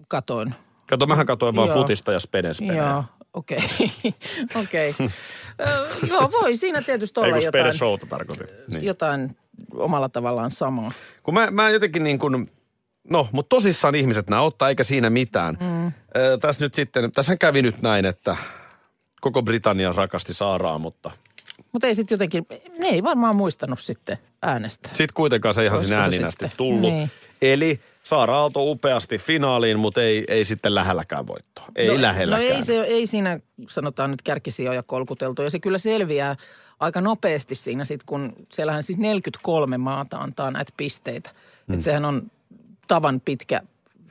katoin. 0.07 0.55
Kato, 0.89 1.07
mähän 1.07 1.25
katsoin 1.25 1.55
vaan 1.55 1.67
Joo. 1.67 1.77
futista 1.77 2.11
ja 2.11 2.19
spedenspenejä. 2.19 2.83
Joo, 2.83 3.03
okei. 3.33 3.59
okei. 4.63 4.95
Ö, 5.61 5.87
Joo, 6.07 6.31
voi 6.31 6.57
siinä 6.57 6.81
tietysti 6.81 7.19
Ei 7.19 7.23
olla 7.23 7.35
kun 7.35 7.45
jotain, 7.45 7.61
spede 7.63 7.77
showta 7.77 8.05
tarkoitin. 8.05 8.47
Niin. 8.67 8.85
jotain 8.85 9.37
omalla 9.73 10.09
tavallaan 10.09 10.51
samaa. 10.51 10.91
Kun 11.23 11.33
mä, 11.33 11.51
mä 11.51 11.69
jotenkin 11.69 12.03
niin 12.03 12.19
kuin, 12.19 12.47
no, 13.09 13.27
mutta 13.31 13.49
tosissaan 13.55 13.95
ihmiset 13.95 14.29
nämä 14.29 14.41
ottaa, 14.41 14.69
eikä 14.69 14.83
siinä 14.83 15.09
mitään. 15.09 15.57
Mm. 15.61 15.87
Ö, 16.17 16.37
tässä 16.37 16.65
nyt 16.65 16.73
sitten, 16.73 17.11
tässä 17.11 17.37
kävi 17.37 17.61
nyt 17.61 17.81
näin, 17.81 18.05
että 18.05 18.37
koko 19.21 19.43
Britannia 19.43 19.93
rakasti 19.93 20.33
Saaraa, 20.33 20.79
mutta 20.79 21.11
Mutta 21.71 21.87
ei 21.87 21.95
sitten 21.95 22.15
jotenkin, 22.15 22.45
ne 22.79 22.87
ei 22.87 23.03
varmaan 23.03 23.35
muistanut 23.35 23.79
sitten 23.79 24.17
äänestä. 24.41 24.89
sitten 24.93 25.13
kuitenkaan 25.13 25.53
se 25.53 25.65
ihan 25.65 25.93
ääninästi 25.93 26.45
sitten? 26.45 26.57
tullut. 26.57 26.81
Niin. 26.91 27.11
Eli 27.41 27.79
Saara 28.03 28.37
Aalto 28.37 28.71
upeasti 28.71 29.17
finaaliin, 29.17 29.79
mutta 29.79 30.01
ei, 30.01 30.25
ei 30.27 30.45
sitten 30.45 30.75
lähelläkään 30.75 31.27
voittoa. 31.27 31.65
Ei 31.75 31.87
no, 31.87 32.01
lähelläkään. 32.01 32.49
No 32.49 32.55
ei, 32.55 32.61
se, 32.61 32.81
ei 32.81 33.07
siinä 33.07 33.39
sanotaan 33.69 34.11
nyt 34.11 34.21
kärkisijoja 34.21 34.83
kolkuteltu 34.83 35.41
ja 35.41 35.49
se 35.49 35.59
kyllä 35.59 35.77
selviää 35.77 36.35
aika 36.79 37.01
nopeasti 37.01 37.55
siinä 37.55 37.85
sitten, 37.85 38.05
kun 38.05 38.33
siellähän 38.51 38.83
siis 38.83 38.99
43 38.99 39.77
maata 39.77 40.17
antaa 40.17 40.51
näitä 40.51 40.71
pisteitä. 40.77 41.29
Mm. 41.67 41.73
Että 41.73 41.83
sehän 41.83 42.05
on 42.05 42.31
tavan 42.87 43.21
pitkä 43.25 43.61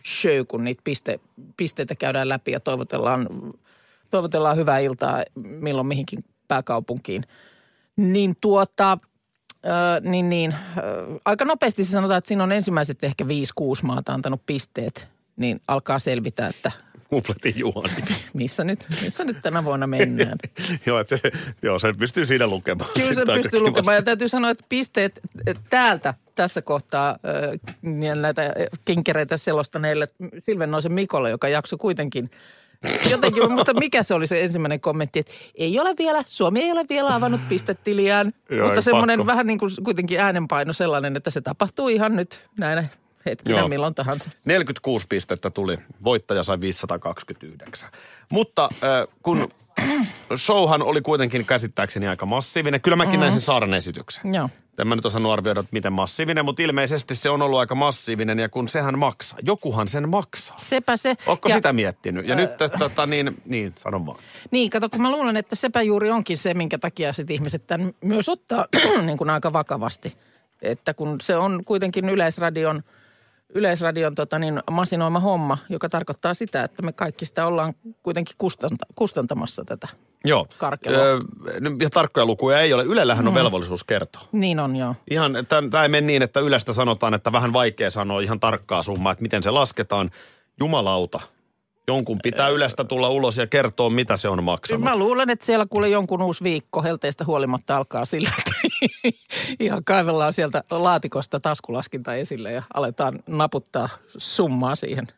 show, 0.07 0.47
kun 0.49 0.65
niitä 0.65 0.81
piste, 0.85 1.21
pisteitä 1.57 1.95
käydään 1.95 2.29
läpi 2.29 2.53
ja 2.53 2.61
toivotellaan, 2.61 3.29
toivotellaan 4.11 4.57
hyvää 4.57 4.79
iltaa 4.79 5.23
milloin 5.35 5.87
mihinkin 5.87 6.25
pääkaupunkiin. 6.49 7.25
Niin 7.97 8.37
tuota, 8.41 8.99
ö, 9.65 9.69
niin, 10.01 10.29
niin 10.29 10.53
ö, 10.53 11.21
aika 11.25 11.45
nopeasti 11.45 11.85
se 11.85 11.91
sanotaan, 11.91 12.19
että 12.19 12.29
siinä 12.29 12.43
on 12.45 12.53
ensimmäiset 12.53 13.05
ehkä 13.05 13.25
5-6 13.25 13.27
maata 13.83 14.15
antanut 14.15 14.47
pisteet, 14.47 15.09
niin 15.37 15.61
alkaa 15.69 15.99
selvitä, 15.99 16.47
että 16.47 16.73
missä 18.35 18.65
nyt, 18.65 18.87
missä 19.03 19.25
nyt 19.25 19.37
tänä 19.43 19.65
vuonna 19.65 19.87
mennään. 19.87 20.39
joo, 20.87 20.99
että 20.99 21.17
se, 21.17 21.33
joo, 21.63 21.79
sen 21.79 21.97
pystyy 21.97 22.27
siinä 22.27 22.47
lukemaan. 22.47 22.91
Kyllä 22.95 23.15
se 23.15 23.43
pystyy 23.43 23.61
lukemaan. 23.61 23.97
Ja 23.97 24.03
täytyy 24.03 24.29
sanoa, 24.29 24.51
että 24.51 24.65
pisteet 24.69 25.21
täältä 25.71 26.15
tässä 26.35 26.63
kohtaa 26.63 27.19
niin 27.83 28.23
näitä 28.23 28.55
kinkereitä 28.85 29.37
selostaneille 29.37 30.09
Silvennoisen 30.39 30.93
Mikolle, 30.93 31.31
joka 31.31 31.49
jakso 31.49 31.79
kuitenkin 31.79 32.31
Jotenkin, 33.11 33.53
muistan, 33.53 33.79
mikä 33.79 34.03
se 34.03 34.15
oli 34.15 34.27
se 34.27 34.43
ensimmäinen 34.43 34.81
kommentti, 34.81 35.19
että 35.19 35.33
ei 35.55 35.81
ole 35.81 35.95
vielä, 35.99 36.25
Suomi 36.29 36.63
ei 36.63 36.73
ole 36.73 36.85
vielä 36.89 37.15
avannut 37.15 37.41
pistetiliään, 37.49 38.35
Joo, 38.51 38.67
mutta 38.67 38.83
semmoinen 38.83 39.19
pakko. 39.19 39.27
vähän 39.27 39.47
niin 39.47 39.59
kuin 39.59 39.71
kuitenkin 39.85 40.21
äänenpaino 40.21 40.73
sellainen, 40.73 41.17
että 41.17 41.31
se 41.31 41.41
tapahtuu 41.41 41.89
ihan 41.89 42.17
nyt 42.17 42.41
näinä 42.57 42.89
hetkinä 43.27 43.59
Joo. 43.59 43.69
milloin 43.69 43.95
tahansa. 43.95 44.31
46 44.45 45.07
pistettä 45.09 45.51
tuli, 45.51 45.79
voittaja 46.05 46.43
sai 46.43 46.61
529. 46.61 47.91
Mutta 48.31 48.65
äh, 48.65 49.15
kun 49.23 49.49
showhan 50.37 50.83
oli 50.83 51.01
kuitenkin 51.01 51.47
käsittääkseni 51.47 52.09
aika 52.09 52.27
massiivinen, 52.27 52.81
kyllä 52.81 52.97
mäkin 52.97 53.15
mm. 53.15 53.21
näin 53.21 53.33
sen 53.33 53.41
Saaran 53.43 53.75
esityksen. 53.75 54.35
Joo. 54.35 54.49
En 54.79 54.87
mä 54.89 54.97
nyt 54.97 55.07
osannut 55.07 55.33
arvioida, 55.33 55.61
että 55.61 55.73
miten 55.73 55.93
massiivinen, 55.93 56.45
mutta 56.45 56.63
ilmeisesti 56.63 57.15
se 57.15 57.31
on 57.31 57.43
ollut 57.43 57.59
aika 57.59 57.75
massiivinen 57.75 58.39
ja 58.39 58.49
kun 58.49 58.69
sehän 58.69 58.99
maksaa. 58.99 59.39
Jokuhan 59.43 59.89
sen 59.89 60.09
maksaa. 60.09 60.59
Sepä 60.59 60.97
se. 60.97 61.17
Ootko 61.27 61.49
Ja- 61.49 61.55
sitä 61.55 61.73
miettinyt? 61.73 62.29
Ja 62.29 62.35
nyt, 62.35 62.51
tota, 62.79 63.07
niin, 63.07 63.43
niin, 63.45 63.73
sanon 63.77 64.07
vaan. 64.07 64.19
Niin, 64.51 64.71
kato, 64.71 64.89
kun 64.89 65.03
mä 65.03 65.11
luulen, 65.11 65.37
että 65.37 65.55
sepä 65.55 65.83
juuri 65.83 66.11
onkin 66.11 66.39
se, 66.39 66.55
minkä 66.55 66.79
takia 66.79 67.13
sit 67.13 67.31
ihmiset 67.31 67.67
tämän 67.67 67.93
myös 68.01 68.29
ottaa 68.29 68.67
niin 69.07 69.19
kuin 69.19 69.31
aika 69.31 69.53
vakavasti. 69.53 70.17
Että 70.63 70.95
kun 70.95 71.21
se 71.21 71.37
on 71.37 71.63
kuitenkin 71.65 72.09
yleisradion, 72.09 72.83
yleisradion 73.55 74.15
tota 74.15 74.39
niin, 74.39 74.63
masinoima 74.71 75.21
homma, 75.21 75.59
joka 75.69 75.89
tarkoittaa 75.89 76.35
sitä, 76.35 76.65
että 76.65 76.83
me 76.83 76.93
kaikki 76.93 77.25
sitä 77.25 77.47
ollaan 77.47 77.75
kuitenkin 78.03 78.35
kustanta, 78.39 78.87
kustantamassa 78.95 79.65
tätä. 79.65 79.89
Joo. 80.25 80.47
Karkelua. 80.59 80.99
Öö, 80.99 81.21
nyt- 81.61 81.81
ja 81.81 81.91
tarkkoja 81.91 82.27
lukuja 82.27 82.61
ei 82.61 82.73
ole. 82.73 82.85
Ylellähän 82.85 83.29
on 83.29 83.35
velvollisuus 83.35 83.85
kertoa. 83.85 84.23
Niin 84.33 84.61
on 84.61 84.77
joo. 84.77 84.95
Ihan, 85.11 85.33
tämä 85.71 85.83
ei 85.83 85.89
mene 85.89 86.07
niin, 86.07 86.23
että 86.23 86.41
Ylestä 86.41 86.73
sanotaan, 86.73 87.15
että 87.15 87.33
vähän 87.33 87.53
vaikea 87.53 87.91
sanoa 87.91 88.21
ihan 88.21 88.41
tarkkaa 88.41 88.83
summaa, 88.83 89.13
että 89.13 89.23
miten 89.23 89.43
se 89.43 89.51
lasketaan. 89.51 90.11
Jumalauta. 90.61 91.21
Jonkun 91.89 92.19
pitää 92.23 92.49
Ylestä 92.49 92.85
tulla 92.85 93.09
ulos 93.09 93.37
ja 93.37 93.47
kertoa, 93.47 93.91
mitä 93.91 94.17
se 94.17 94.29
on 94.29 94.45
maksanut. 94.45 94.85
Mä 94.85 94.97
luulen, 94.97 95.31
että 95.31 95.47
siellä 95.47 95.67
kuule 95.71 95.89
jonkun 95.89 96.23
uusi 96.23 96.45
viikko 96.45 96.83
helteistä 96.83 97.25
huolimatta 97.25 97.77
alkaa 97.77 98.05
sillä, 98.05 98.31
että 98.39 98.53
ihan 99.65 99.85
kaivellaan 99.85 100.33
sieltä 100.33 100.65
laatikosta 100.71 101.41
taskulaskinta 101.41 102.15
esille 102.15 102.53
ja 102.53 102.63
aletaan 102.75 103.19
naputtaa 103.27 103.89
summaa 104.17 104.77
siihen. 104.77 105.09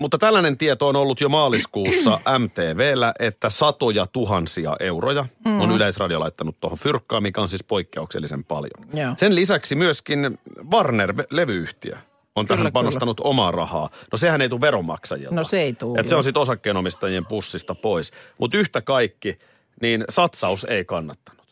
Mutta 0.00 0.18
tällainen 0.18 0.58
tieto 0.58 0.88
on 0.88 0.96
ollut 0.96 1.20
jo 1.20 1.28
maaliskuussa 1.28 2.20
MTVllä, 2.38 3.14
että 3.18 3.50
satoja 3.50 4.06
tuhansia 4.06 4.76
euroja 4.80 5.24
mm. 5.44 5.60
on 5.60 5.70
Yleisradio 5.70 6.20
laittanut 6.20 6.60
tuohon 6.60 6.78
fyrkkaan, 6.78 7.22
mikä 7.22 7.40
on 7.40 7.48
siis 7.48 7.64
poikkeuksellisen 7.64 8.44
paljon. 8.44 8.88
Joo. 8.94 9.14
Sen 9.16 9.34
lisäksi 9.34 9.74
myöskin 9.74 10.38
Warner-levyyhtiö 10.74 11.96
on 12.38 12.46
Kyllä, 12.46 12.58
tähän 12.58 12.72
panostanut 12.72 13.20
omaa 13.20 13.50
rahaa. 13.50 13.90
No 14.12 14.18
sehän 14.18 14.40
ei 14.40 14.48
tule 14.48 14.60
veronmaksajilta. 14.60 15.34
No 15.34 15.44
se 15.44 15.62
ei 15.62 15.72
tuu, 15.72 15.96
Et 15.98 16.08
se 16.08 16.14
on 16.14 16.24
sitten 16.24 16.42
osakkeenomistajien 16.42 17.26
pussista 17.26 17.74
pois. 17.74 18.12
Mutta 18.38 18.56
yhtä 18.56 18.80
kaikki, 18.80 19.36
niin 19.82 20.04
satsaus 20.08 20.64
ei 20.64 20.84
kannattanut. 20.84 21.46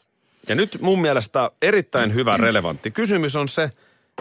Ja 0.49 0.55
nyt 0.55 0.79
mun 0.81 1.01
mielestä 1.01 1.51
erittäin 1.63 2.15
hyvä 2.15 2.37
relevantti 2.37 2.91
kysymys 2.91 3.37
on 3.37 3.49
se, 3.49 3.71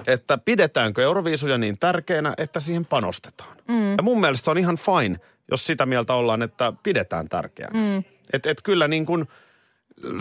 että 0.07 0.37
pidetäänkö 0.37 1.03
Euroviisuja 1.03 1.57
niin 1.57 1.77
tärkeänä, 1.79 2.33
että 2.37 2.59
siihen 2.59 2.85
panostetaan. 2.85 3.57
Mm. 3.67 3.91
Ja 3.91 4.03
mun 4.03 4.19
mielestä 4.19 4.45
se 4.45 4.51
on 4.51 4.57
ihan 4.57 4.77
fine, 4.77 5.19
jos 5.51 5.65
sitä 5.65 5.85
mieltä 5.85 6.13
ollaan, 6.13 6.41
että 6.41 6.73
pidetään 6.83 7.29
tärkeänä. 7.29 7.79
Mm. 7.79 8.03
Että 8.33 8.49
et 8.49 8.61
kyllä 8.61 8.87
niin 8.87 9.05
kuin, 9.05 9.27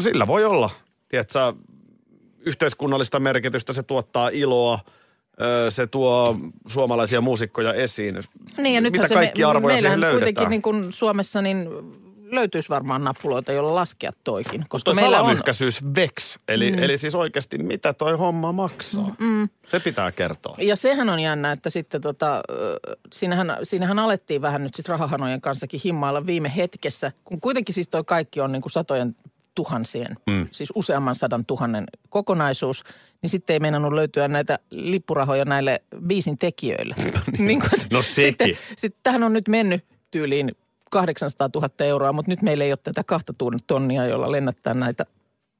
sillä 0.00 0.26
voi 0.26 0.44
olla, 0.44 0.70
tiedätkö, 1.08 1.52
yhteiskunnallista 2.46 3.20
merkitystä, 3.20 3.72
se 3.72 3.82
tuottaa 3.82 4.28
iloa, 4.28 4.78
se 5.68 5.86
tuo 5.86 6.36
suomalaisia 6.68 7.20
muusikkoja 7.20 7.74
esiin. 7.74 8.18
Niin 8.58 8.74
ja 8.74 8.80
nythän 8.80 9.02
Mitä 9.02 9.08
se 9.08 9.14
kaikki 9.14 9.42
me, 9.42 9.44
arvoja 9.44 9.76
siihen 9.76 9.90
meillähän 9.90 10.14
kuitenkin 10.14 10.40
löydetään? 10.42 10.50
niin 10.50 10.62
kuin 10.62 10.92
Suomessa 10.92 11.42
niin 11.42 11.68
löytyisi 12.34 12.68
varmaan 12.68 13.04
nappuloita, 13.04 13.52
joilla 13.52 13.74
laskea 13.74 14.10
toikin. 14.24 14.64
Koska 14.68 14.84
Tuo 14.84 14.94
meillä 14.94 15.22
on, 15.22 15.36
VEX, 15.94 16.38
eli, 16.48 16.72
mm. 16.72 16.78
eli 16.78 16.98
siis 16.98 17.14
oikeasti 17.14 17.58
mitä 17.58 17.92
toi 17.92 18.16
homma 18.16 18.52
maksaa. 18.52 19.14
Mm. 19.18 19.48
Se 19.68 19.80
pitää 19.80 20.12
kertoa. 20.12 20.56
ja 20.58 20.76
sehän 20.76 21.08
on 21.08 21.20
jännä, 21.20 21.52
että 21.52 21.70
sitten 21.70 22.00
tota, 22.00 22.42
siinähän, 23.12 23.56
siinähän 23.62 23.98
alettiin 23.98 24.42
vähän 24.42 24.62
nyt 24.62 24.74
sitten 24.74 24.90
rahahanojen 24.90 25.40
kanssakin 25.40 25.80
himmailla 25.84 26.26
viime 26.26 26.52
hetkessä, 26.56 27.12
kun 27.24 27.40
kuitenkin 27.40 27.74
siis 27.74 27.90
toi 27.90 28.04
kaikki 28.04 28.40
on 28.40 28.52
niin 28.52 28.62
kuin 28.62 28.72
satojen 28.72 29.16
tuhansien, 29.54 30.16
mm. 30.26 30.48
siis 30.50 30.72
useamman 30.74 31.14
sadan 31.14 31.46
tuhannen 31.46 31.84
kokonaisuus, 32.08 32.84
niin 33.22 33.30
sitten 33.30 33.54
ei 33.54 33.60
meinannut 33.60 33.92
löytyä 33.92 34.28
näitä 34.28 34.58
lippurahoja 34.70 35.44
näille 35.44 35.82
biisin 36.06 36.38
tekijöille. 36.38 36.94
niin 37.38 37.60
kuin, 37.60 37.70
No 37.92 38.02
sekin. 38.02 38.46
Sitten, 38.46 38.56
sitten 38.76 39.00
tähän 39.02 39.22
on 39.22 39.32
nyt 39.32 39.48
mennyt 39.48 39.84
tyyliin 40.10 40.56
800 40.90 41.48
000 41.54 41.68
euroa, 41.78 42.12
mutta 42.12 42.30
nyt 42.30 42.42
meillä 42.42 42.64
ei 42.64 42.72
ole 42.72 42.78
tätä 42.82 43.04
kahta 43.04 43.34
tonnia, 43.66 44.06
jolla 44.06 44.32
lennättää 44.32 44.74
näitä 44.74 45.06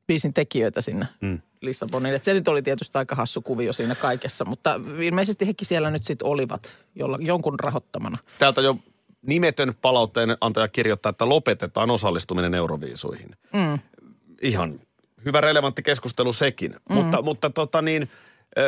biisin 0.07 0.35
tekijöitä 0.35 0.81
sinne 0.81 1.07
mm. 1.21 1.41
Lissaboniin. 1.61 2.15
Et 2.15 2.25
se 2.25 2.35
nyt 2.35 2.49
oli 2.49 2.63
tietysti 2.63 2.99
aika 2.99 3.15
hassu 3.15 3.41
kuvio 3.43 3.73
siinä 3.73 3.95
kaikessa, 3.95 4.45
mutta 4.45 4.81
ilmeisesti 5.03 5.47
hekin 5.47 5.67
siellä 5.67 5.91
nyt 5.91 6.05
sitten 6.05 6.29
olivat 6.29 6.79
jolla, 6.95 7.19
jonkun 7.21 7.61
rahoittamana. 7.61 8.19
Täältä 8.39 8.61
jo 8.61 8.77
nimetön 9.27 9.75
palautteen 9.83 10.37
antaja 10.41 10.69
kirjoittaa, 10.69 11.11
että 11.11 11.29
lopetetaan 11.29 11.91
osallistuminen 11.91 12.55
Euroviisuihin. 12.55 13.31
Mm. 13.53 13.79
Ihan 14.43 14.75
hyvä 15.25 15.41
relevantti 15.41 15.83
keskustelu 15.83 16.33
sekin. 16.33 16.77
Mm. 16.89 16.95
Mutta, 16.95 17.23
mutta 17.23 17.51
tota 17.51 17.83
niin, 17.83 18.09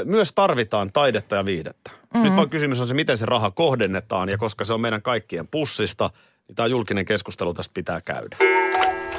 myös 0.04 0.32
tarvitaan 0.32 0.92
taidetta 0.92 1.36
ja 1.36 1.44
viihdettä. 1.44 1.90
Mm. 2.14 2.22
Nyt 2.22 2.36
vaan 2.36 2.50
kysymys 2.50 2.80
on 2.80 2.88
se, 2.88 2.94
miten 2.94 3.18
se 3.18 3.26
raha 3.26 3.50
kohdennetaan 3.50 4.28
ja 4.28 4.38
koska 4.38 4.64
se 4.64 4.72
on 4.72 4.80
meidän 4.80 5.02
kaikkien 5.02 5.48
pussista, 5.48 6.10
niin 6.48 6.56
tämä 6.56 6.66
julkinen 6.66 7.04
keskustelu 7.04 7.54
tästä 7.54 7.74
pitää 7.74 8.00
käydä. 8.00 8.36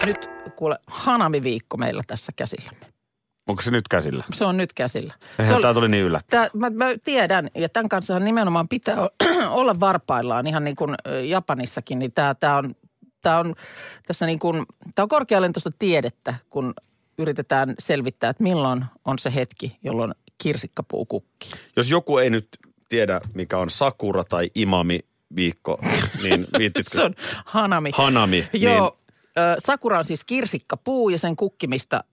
Nyt 0.06 0.30
kuule, 0.56 0.80
Hanami-viikko 0.88 1.78
meillä 1.78 2.04
tässä 2.08 2.32
käsillämme. 2.36 2.86
Onko 3.48 3.62
se 3.62 3.72
nyt 3.72 3.88
käsillä? 3.88 4.24
Se 4.34 4.46
on 4.46 4.58
nyt 4.58 4.74
käsillä. 4.74 5.14
Eihän 5.40 5.48
se 5.48 5.56
oli- 5.56 5.62
tämä 5.62 5.74
tuli 5.74 5.90
niin 5.90 6.04
yllättäen. 6.04 6.42
Tää, 6.42 6.60
mä, 6.60 6.70
mä 6.70 6.86
tiedän, 7.04 7.50
ja 7.56 7.70
tämän 7.70 7.90
kanssa 7.90 8.20
nimenomaan 8.20 8.68
pitää 8.68 8.98
olla 9.50 9.80
varpaillaan 9.80 10.48
ihan 10.48 10.64
niin 10.64 10.76
kuin 10.76 10.96
Japanissakin, 11.28 12.00
niin 12.00 12.12
tämä, 12.12 12.36
tämä 12.36 12.58
on, 12.58 12.72
tämä 13.22 13.40
on 13.40 13.56
tässä 14.08 14.26
niin 14.26 14.40
kuin, 14.40 14.66
tämä 14.96 15.04
on 15.04 15.10
korkealentoista 15.10 15.72
tiedettä, 15.80 16.36
kun 16.50 16.74
yritetään 17.18 17.76
selvittää, 17.80 18.30
että 18.30 18.44
milloin 18.44 18.86
on 19.06 19.20
se 19.20 19.36
hetki, 19.36 19.78
jolloin 19.84 20.14
kirsikkapuu 20.38 21.06
kukkii. 21.06 21.52
Jos 21.76 21.92
joku 21.92 22.18
ei 22.18 22.30
nyt 22.30 22.48
tiedä, 22.90 23.22
mikä 23.34 23.58
on 23.58 23.70
Sakura 23.70 24.24
tai 24.24 24.52
Imami 24.56 25.00
viikko, 25.36 25.80
niin 26.24 26.48
viittitkö? 26.60 26.98
Se 26.98 27.04
on 27.04 27.16
hanami. 27.46 27.92
Hanami. 27.94 28.48
Joo, 28.54 28.98
ö, 29.38 29.56
sakura 29.60 29.98
on 29.98 30.06
siis 30.06 30.24
kirsikkapuu 30.24 31.10
ja 31.10 31.18
sen 31.18 31.36
kukkimista 31.36 32.04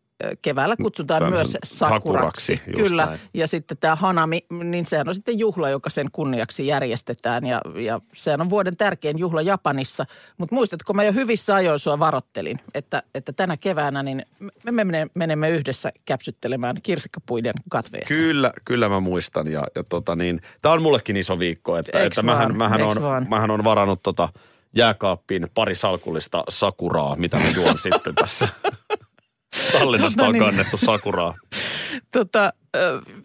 keväällä 0.42 0.76
kutsutaan 0.76 1.20
Vähän 1.20 1.32
myös 1.32 1.56
sakuraksi. 1.64 2.56
sakuraksi, 2.56 2.82
Kyllä, 2.82 3.06
näin. 3.06 3.20
ja 3.34 3.46
sitten 3.46 3.76
tämä 3.78 3.96
hanami, 3.96 4.46
niin 4.64 4.86
sehän 4.86 5.08
on 5.08 5.14
sitten 5.14 5.38
juhla, 5.38 5.68
joka 5.68 5.90
sen 5.90 6.08
kunniaksi 6.12 6.66
järjestetään 6.66 7.46
ja, 7.46 7.60
ja 7.84 8.00
sehän 8.14 8.40
on 8.40 8.50
vuoden 8.50 8.76
tärkein 8.76 9.18
juhla 9.18 9.42
Japanissa. 9.42 10.06
Mutta 10.38 10.54
muistatko, 10.54 10.92
mä 10.94 11.04
jo 11.04 11.12
hyvissä 11.12 11.54
ajoin 11.54 11.78
sua 11.78 11.98
varottelin, 11.98 12.60
että, 12.74 13.02
että 13.14 13.32
tänä 13.32 13.56
keväänä 13.56 14.02
niin 14.02 14.26
me 14.70 14.84
mene- 14.84 15.10
menemme 15.14 15.50
yhdessä 15.50 15.92
käpsyttelemään 16.04 16.76
kirsikkapuiden 16.82 17.54
katveeseen. 17.70 18.18
Kyllä, 18.18 18.52
kyllä 18.64 18.88
mä 18.88 19.00
muistan. 19.00 19.52
Ja, 19.52 19.66
ja 19.74 19.84
tota 19.84 20.16
niin, 20.16 20.40
tää 20.62 20.72
on 20.72 20.82
mullekin 20.82 21.16
iso 21.16 21.38
viikko, 21.38 21.76
että, 21.76 22.02
että 22.02 22.22
mähän, 22.22 22.48
vaan, 22.48 22.56
mähän, 22.56 22.80
eiks 22.80 22.96
on, 22.96 23.02
vaan? 23.02 23.26
mähän 23.30 23.50
on 23.50 23.64
varannut 23.64 24.02
tota 24.02 24.28
jääkaappiin 24.76 25.46
pari 25.54 25.74
salkullista 25.74 26.44
sakuraa, 26.48 27.16
mitä 27.16 27.36
mä 27.36 27.44
juon 27.54 27.78
sitten 27.78 28.14
tässä. 28.14 28.48
Tallinnasta 29.72 30.16
Tota 30.16 30.28
on 30.28 30.32
niin. 30.32 30.44
kannettu 30.44 30.76
sakuraa. 30.76 31.34
Tota, 32.12 32.52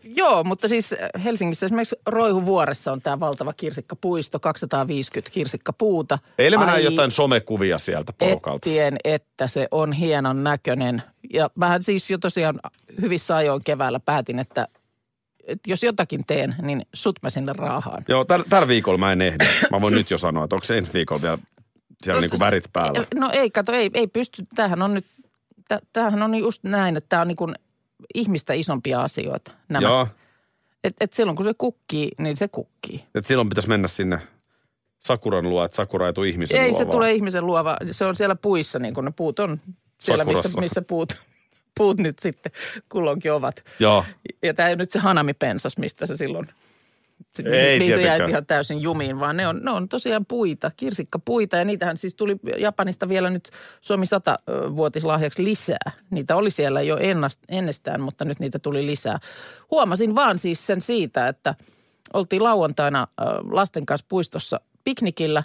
joo, 0.03 0.43
mutta 0.43 0.67
siis 0.67 0.95
Helsingissä 1.23 1.65
esimerkiksi 1.65 1.95
Roihuvuoressa 2.05 2.91
on 2.91 3.01
tämä 3.01 3.19
valtava 3.19 3.53
kirsikkapuisto, 3.53 4.39
250 4.39 5.33
kirsikkapuuta. 5.33 6.19
Eilen 6.37 6.59
mä 6.59 6.65
näin 6.65 6.75
Ai, 6.75 6.83
jotain 6.83 7.11
somekuvia 7.11 7.77
sieltä 7.77 8.13
porukalta. 8.13 8.69
Ettien, 8.69 8.97
että 9.03 9.47
se 9.47 9.67
on 9.71 9.93
hienon 9.93 10.43
näköinen. 10.43 11.03
Ja 11.33 11.49
vähän 11.59 11.83
siis 11.83 12.09
jo 12.09 12.17
tosiaan 12.17 12.59
hyvissä 13.01 13.35
ajoin 13.35 13.63
keväällä 13.63 13.99
päätin, 13.99 14.39
että, 14.39 14.67
että 15.47 15.71
jos 15.71 15.83
jotakin 15.83 16.23
teen, 16.27 16.55
niin 16.61 16.85
sut 16.93 17.19
mä 17.23 17.29
sinne 17.29 17.53
raahaan. 17.53 18.05
Joo, 18.07 18.25
täl, 18.25 18.43
tällä 18.49 18.67
viikolla 18.67 18.97
mä 18.97 19.11
en 19.11 19.21
ehdi. 19.21 19.45
Mä 19.71 19.81
voin 19.81 19.93
nyt 19.93 20.11
jo 20.11 20.17
sanoa, 20.17 20.43
että 20.43 20.55
onko 20.55 20.65
se 20.65 20.77
ensi 20.77 20.93
viikolla 20.93 21.21
vielä 21.21 21.37
siellä 22.03 22.21
niinku 22.21 22.39
värit 22.39 22.63
päällä. 22.73 23.05
No 23.15 23.29
ei, 23.33 23.49
kato, 23.49 23.71
ei, 23.71 23.89
ei 23.93 24.07
pysty. 24.07 24.43
Tämähän 24.55 24.81
on 24.81 24.93
nyt, 24.93 25.05
tämähän 25.93 26.23
on 26.23 26.35
just 26.35 26.63
näin, 26.63 26.97
että 26.97 27.09
tämä 27.09 27.21
on 27.21 27.27
niin 27.27 27.35
kuin 27.35 27.55
ihmistä 28.15 28.53
isompia 28.53 29.01
asioita. 29.01 29.51
Nämä. 29.69 29.87
Joo, 29.87 30.07
Et, 30.83 30.95
et 30.99 31.13
silloin 31.13 31.35
kun 31.35 31.45
se 31.45 31.53
kukkii, 31.57 32.11
niin 32.17 32.37
se 32.37 32.47
kukkii. 32.47 33.03
että 33.15 33.27
silloin 33.27 33.49
pitäisi 33.49 33.69
mennä 33.69 33.87
sinne 33.87 34.19
Sakuran 34.99 35.49
luo, 35.49 35.63
että 35.63 35.75
Sakura 35.75 36.07
ei 36.07 36.13
tule 36.13 36.29
ihmisen 36.29 36.61
Ei 36.61 36.69
luo, 36.69 36.77
se 36.77 36.83
vaan- 36.85 36.91
tule 36.91 37.11
ihmisen 37.11 37.45
luova, 37.45 37.77
se 37.91 38.05
on 38.05 38.15
siellä 38.15 38.35
puissa 38.35 38.79
niin 38.79 38.93
kuin 38.93 39.05
ne 39.05 39.11
puut 39.15 39.39
on. 39.39 39.61
Siellä 40.01 40.25
missä, 40.25 40.41
Sakurassa. 40.41 40.61
missä 40.61 40.81
puut, 40.81 41.17
puut 41.77 41.97
nyt 41.97 42.19
sitten 42.19 42.51
kulloinkin 42.89 43.33
ovat. 43.33 43.63
Joo, 43.79 44.05
Ja 44.43 44.53
tämä 44.53 44.69
ei 44.69 44.75
nyt 44.75 44.91
se 44.91 44.99
hanamipensas, 44.99 45.77
mistä 45.77 46.05
se 46.05 46.15
silloin, 46.15 46.47
Ei 47.45 47.79
niin 47.79 47.93
se 47.93 48.01
jäi 48.01 48.29
ihan 48.29 48.45
täysin 48.45 48.81
jumiin, 48.81 49.19
vaan 49.19 49.37
ne 49.37 49.47
on, 49.47 49.61
ne 49.63 49.71
on 49.71 49.89
tosiaan 49.89 50.25
puita, 50.25 50.71
kirsikkapuita 50.77 51.57
ja 51.57 51.65
niitähän 51.65 51.97
siis 51.97 52.15
tuli 52.15 52.35
Japanista 52.57 53.09
vielä 53.09 53.29
nyt 53.29 53.49
Suomi 53.81 54.05
100-vuotislahjaksi 54.05 55.43
lisää. 55.43 55.91
Niitä 56.09 56.35
oli 56.35 56.51
siellä 56.51 56.81
jo 56.81 56.97
ennast, 56.97 57.39
ennestään, 57.49 58.01
mutta 58.01 58.25
nyt 58.25 58.39
niitä 58.39 58.59
tuli 58.59 58.85
lisää. 58.85 59.19
Huomasin 59.71 60.15
vaan 60.15 60.39
siis 60.39 60.67
sen 60.67 60.81
siitä, 60.81 61.27
että 61.27 61.55
oltiin 62.13 62.43
lauantaina 62.43 63.07
lasten 63.51 63.85
kanssa 63.85 64.05
puistossa 64.09 64.59
piknikillä 64.83 65.43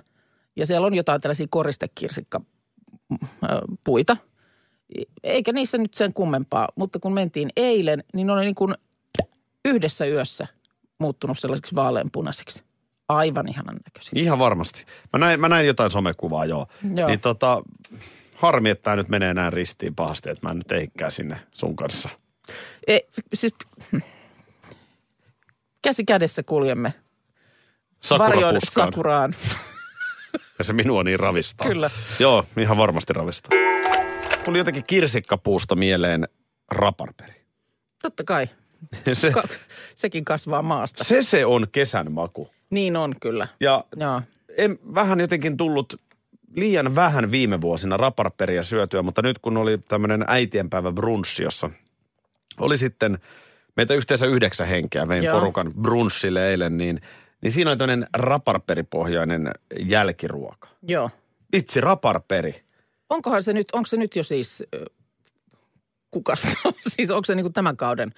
ja 0.57 0.67
siellä 0.67 0.87
on 0.87 0.95
jotain 0.95 1.21
tällaisia 1.21 1.47
koristekirsikkapuita. 1.51 4.17
Eikä 5.23 5.53
niissä 5.53 5.79
nyt 5.79 5.95
sen 5.95 6.15
kummempaa, 6.15 6.69
mutta 6.77 6.99
kun 6.99 7.15
mentiin 7.15 7.51
eilen, 7.57 8.05
niin 8.15 8.27
ne 8.27 8.33
oli 8.33 8.45
niin 8.45 8.55
kuin 8.55 8.75
yhdessä 9.65 10.07
yössä 10.07 10.47
muuttunut 11.01 11.39
sellaiseksi 11.39 11.75
vaaleanpunaisiksi. 11.75 12.65
Aivan 13.09 13.49
ihanan 13.49 13.77
näköisiksi. 13.85 14.21
ihan 14.23 14.39
varmasti. 14.39 14.85
Mä 15.13 15.19
näin, 15.19 15.41
mä 15.41 15.49
näin 15.49 15.67
jotain 15.67 15.91
somekuvaa, 15.91 16.45
joo. 16.45 16.67
Joo. 16.95 17.09
Niin 17.09 17.21
tota, 17.21 17.63
harmi, 18.37 18.71
että 18.71 18.83
tämä 18.83 18.97
nyt 18.97 19.09
menee 19.09 19.35
näin 19.35 19.53
ristiin 19.53 19.95
pahasti, 19.95 20.31
että 20.31 20.47
mä 20.47 20.51
en 20.51 20.57
nyt 20.57 20.73
ehikään 20.73 21.11
sinne 21.11 21.37
sun 21.53 21.77
kanssa. 21.77 22.09
E, 22.87 22.99
siis, 23.35 23.55
käsi 25.83 26.05
kädessä 26.05 26.43
kuljemme 26.43 26.95
Sakurapuskaan. 28.01 28.93
sakuraan. 28.93 29.35
Ja 30.59 30.65
se 30.65 30.73
minua 30.73 31.03
niin 31.03 31.21
ravistaa. 31.21 31.69
Kyllä. 31.69 31.91
Joo, 32.19 32.47
ihan 32.59 32.77
varmasti 32.77 33.13
ravistaa. 33.13 33.59
Tuli 34.45 34.59
jotenkin 34.59 34.85
kirsikkapuusta 34.87 35.77
mieleen 35.77 36.29
raparperi. 36.71 37.47
Totta 38.03 38.25
kai. 38.25 38.49
Se, 39.13 39.31
Ka- 39.31 39.43
sekin 39.95 40.25
kasvaa 40.25 40.63
maasta. 40.63 41.05
se, 41.05 41.23
se 41.23 41.47
on 41.47 41.67
kesän 41.73 42.13
maku. 42.13 42.51
Niin 42.71 42.97
on 42.97 43.15
kyllä. 43.21 43.49
Ja 43.61 43.85
Joo. 43.97 44.23
en, 44.57 44.79
vähän 44.95 45.21
jotenkin 45.21 45.57
tullut 45.57 46.01
liian 46.57 46.95
vähän 46.95 47.31
viime 47.31 47.61
vuosina 47.61 47.97
raparperia 47.97 48.63
syötyä, 48.63 49.03
mutta 49.03 49.23
nyt 49.23 49.39
kun 49.39 49.57
oli 49.57 49.79
tämmöinen 49.79 50.25
äitienpäivä 50.29 50.93
brunssi, 50.93 51.43
jossa 51.43 51.71
oli 52.61 52.77
sitten 52.77 53.19
meitä 53.77 53.95
yhteensä 53.95 54.27
yhdeksän 54.27 54.67
henkeä, 54.69 55.09
vein 55.09 55.25
Joo. 55.25 55.39
porukan 55.39 55.71
brunssille 55.83 56.51
eilen, 56.51 56.77
niin, 56.77 57.01
niin 57.41 57.53
siinä 57.53 57.71
oli 57.71 57.77
tämmöinen 57.77 58.07
raparperipohjainen 58.17 59.51
jälkiruoka. 59.79 60.69
Joo. 60.83 61.11
Vitsi, 61.53 61.81
raparperi. 61.81 62.65
Onkohan 63.11 63.43
se 63.43 63.53
nyt, 63.53 63.69
onko 63.73 63.87
se 63.87 63.97
nyt 63.97 64.17
jo 64.17 64.23
siis 64.23 64.65
kukassa? 66.11 66.59
siis 66.97 67.11
onko 67.11 67.25
se 67.25 67.35
niin 67.35 67.53
tämän 67.53 67.77
kauden 67.77 68.13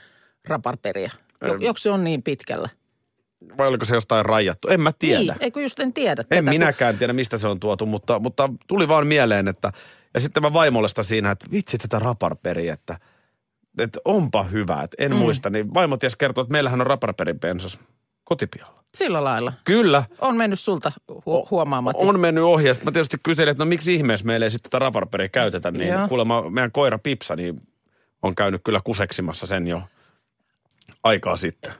raparperia? 0.46 1.10
Jo, 1.42 1.54
Öm. 1.54 1.60
Onko 1.62 1.76
se 1.76 1.90
on 1.90 2.04
niin 2.04 2.22
pitkällä? 2.22 2.68
Vai 3.58 3.68
oliko 3.68 3.84
se 3.84 3.94
jostain 3.94 4.26
rajattu? 4.26 4.68
En 4.68 4.80
mä 4.80 4.92
tiedä. 4.98 5.20
Niin, 5.20 5.34
eikö 5.40 5.60
just 5.60 5.80
en 5.80 5.92
tiedä. 5.92 6.20
En 6.22 6.26
tätä, 6.28 6.42
kun- 6.42 6.48
minäkään 6.48 6.98
tiedä, 6.98 7.12
mistä 7.12 7.38
se 7.38 7.48
on 7.48 7.60
tuotu, 7.60 7.86
mutta, 7.86 8.18
mutta 8.18 8.50
tuli 8.66 8.88
vaan 8.88 9.06
mieleen, 9.06 9.48
että... 9.48 9.72
Ja 10.14 10.20
sitten 10.20 10.42
mä 10.42 10.52
vaimollesta 10.52 11.02
siinä, 11.02 11.30
että 11.30 11.46
vitsi 11.52 11.78
tätä 11.78 11.98
raparperiä, 11.98 12.72
että 12.72 12.98
että 13.78 14.00
onpa 14.04 14.42
hyvä, 14.42 14.82
että 14.82 14.96
en 14.98 15.10
mm. 15.12 15.16
muista. 15.16 15.50
Niin 15.50 15.74
vaimo 15.74 15.96
ties 15.96 16.16
kertoo, 16.16 16.42
että 16.42 16.52
meillähän 16.52 16.80
on 16.80 16.86
raparperin 16.86 17.38
pensas 17.40 17.78
kotipihalla. 18.24 18.84
Sillä 18.94 19.24
lailla. 19.24 19.52
Kyllä. 19.64 20.04
On 20.20 20.36
mennyt 20.36 20.60
sulta 20.60 20.92
hu- 21.12 21.48
huomaamatta. 21.50 22.02
On 22.02 22.20
mennyt 22.20 22.44
ohi. 22.44 22.66
Ja 22.66 22.74
sit 22.74 22.84
mä 22.84 22.92
tietysti 22.92 23.16
kyselin, 23.22 23.50
että 23.50 23.64
no 23.64 23.68
miksi 23.68 23.94
ihmeessä 23.94 24.26
meillä 24.26 24.46
ei 24.46 24.50
sitten 24.50 24.70
tätä 24.70 24.78
raparperia 24.78 25.28
käytetä. 25.28 25.70
Niin 25.70 25.92
Joo. 25.92 26.08
kuulemma 26.08 26.50
meidän 26.50 26.72
koira 26.72 26.98
Pipsa 26.98 27.36
niin 27.36 27.60
on 28.22 28.34
käynyt 28.34 28.60
kyllä 28.64 28.80
kuseksimassa 28.84 29.46
sen 29.46 29.66
jo 29.66 29.82
aikaa 31.06 31.36
sitten. 31.36 31.72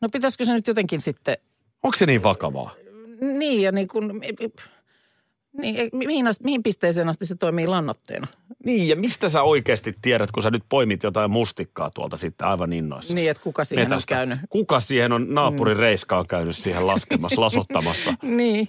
No 0.00 0.08
pitäisikö 0.12 0.44
se 0.44 0.52
nyt 0.52 0.66
jotenkin 0.66 1.00
sitten, 1.00 1.36
Onko 1.82 1.96
se 1.96 2.06
niin 2.06 2.22
vakavaa? 2.22 2.74
niin 3.20 3.62
ja 3.62 3.72
niin 3.72 3.88
kuin, 3.88 4.08
niin, 5.52 5.76
ei- 5.76 5.90
mihin, 5.92 6.26
asti, 6.26 6.44
mihin 6.44 6.62
pisteeseen 6.62 7.08
asti 7.08 7.26
se 7.26 7.34
toimii 7.36 7.66
lannoitteena? 7.66 8.26
Niin, 8.64 8.88
ja 8.88 8.96
mistä 8.96 9.28
sä 9.28 9.42
oikeasti 9.42 9.94
tiedät, 10.02 10.30
kun 10.30 10.42
sä 10.42 10.50
nyt 10.50 10.62
poimit 10.68 11.02
jotain 11.02 11.30
mustikkaa 11.30 11.90
tuolta 11.94 12.16
sitten 12.16 12.46
aivan 12.46 12.72
innoissa? 12.72 13.14
Niin, 13.14 13.30
että 13.30 13.42
kuka 13.42 13.64
siihen 13.64 13.92
on 13.92 14.00
käynyt. 14.08 14.38
Kuka 14.48 14.80
siihen 14.80 15.12
on, 15.12 15.34
naapurin 15.34 15.76
Reiska 15.76 16.18
on 16.18 16.26
käynyt 16.26 16.56
siihen 16.56 16.86
laskemassa, 16.86 17.40
lasottamassa? 17.46 18.14
Niin. 18.22 18.68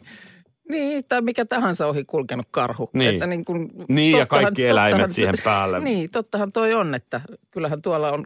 Niin, 0.70 1.04
tai 1.10 1.22
mikä 1.22 1.46
tahansa 1.46 1.88
ohi 1.88 2.06
kulkenut 2.06 2.48
karhu. 2.52 2.90
Niin. 2.94 3.10
Että 3.14 3.28
niin, 3.28 3.46
kuin, 3.46 3.70
Niin, 3.90 4.20
ja 4.20 4.26
kaikki 4.26 4.66
eläimet 4.68 5.12
se- 5.12 5.16
siihen 5.16 5.36
päälle. 5.44 5.80
Niin, 5.80 6.12
tottahan 6.12 6.52
toi 6.52 6.74
on, 6.74 6.96
että 6.96 7.22
kyllähän 7.52 7.82
tuolla 7.82 8.12
on 8.12 8.26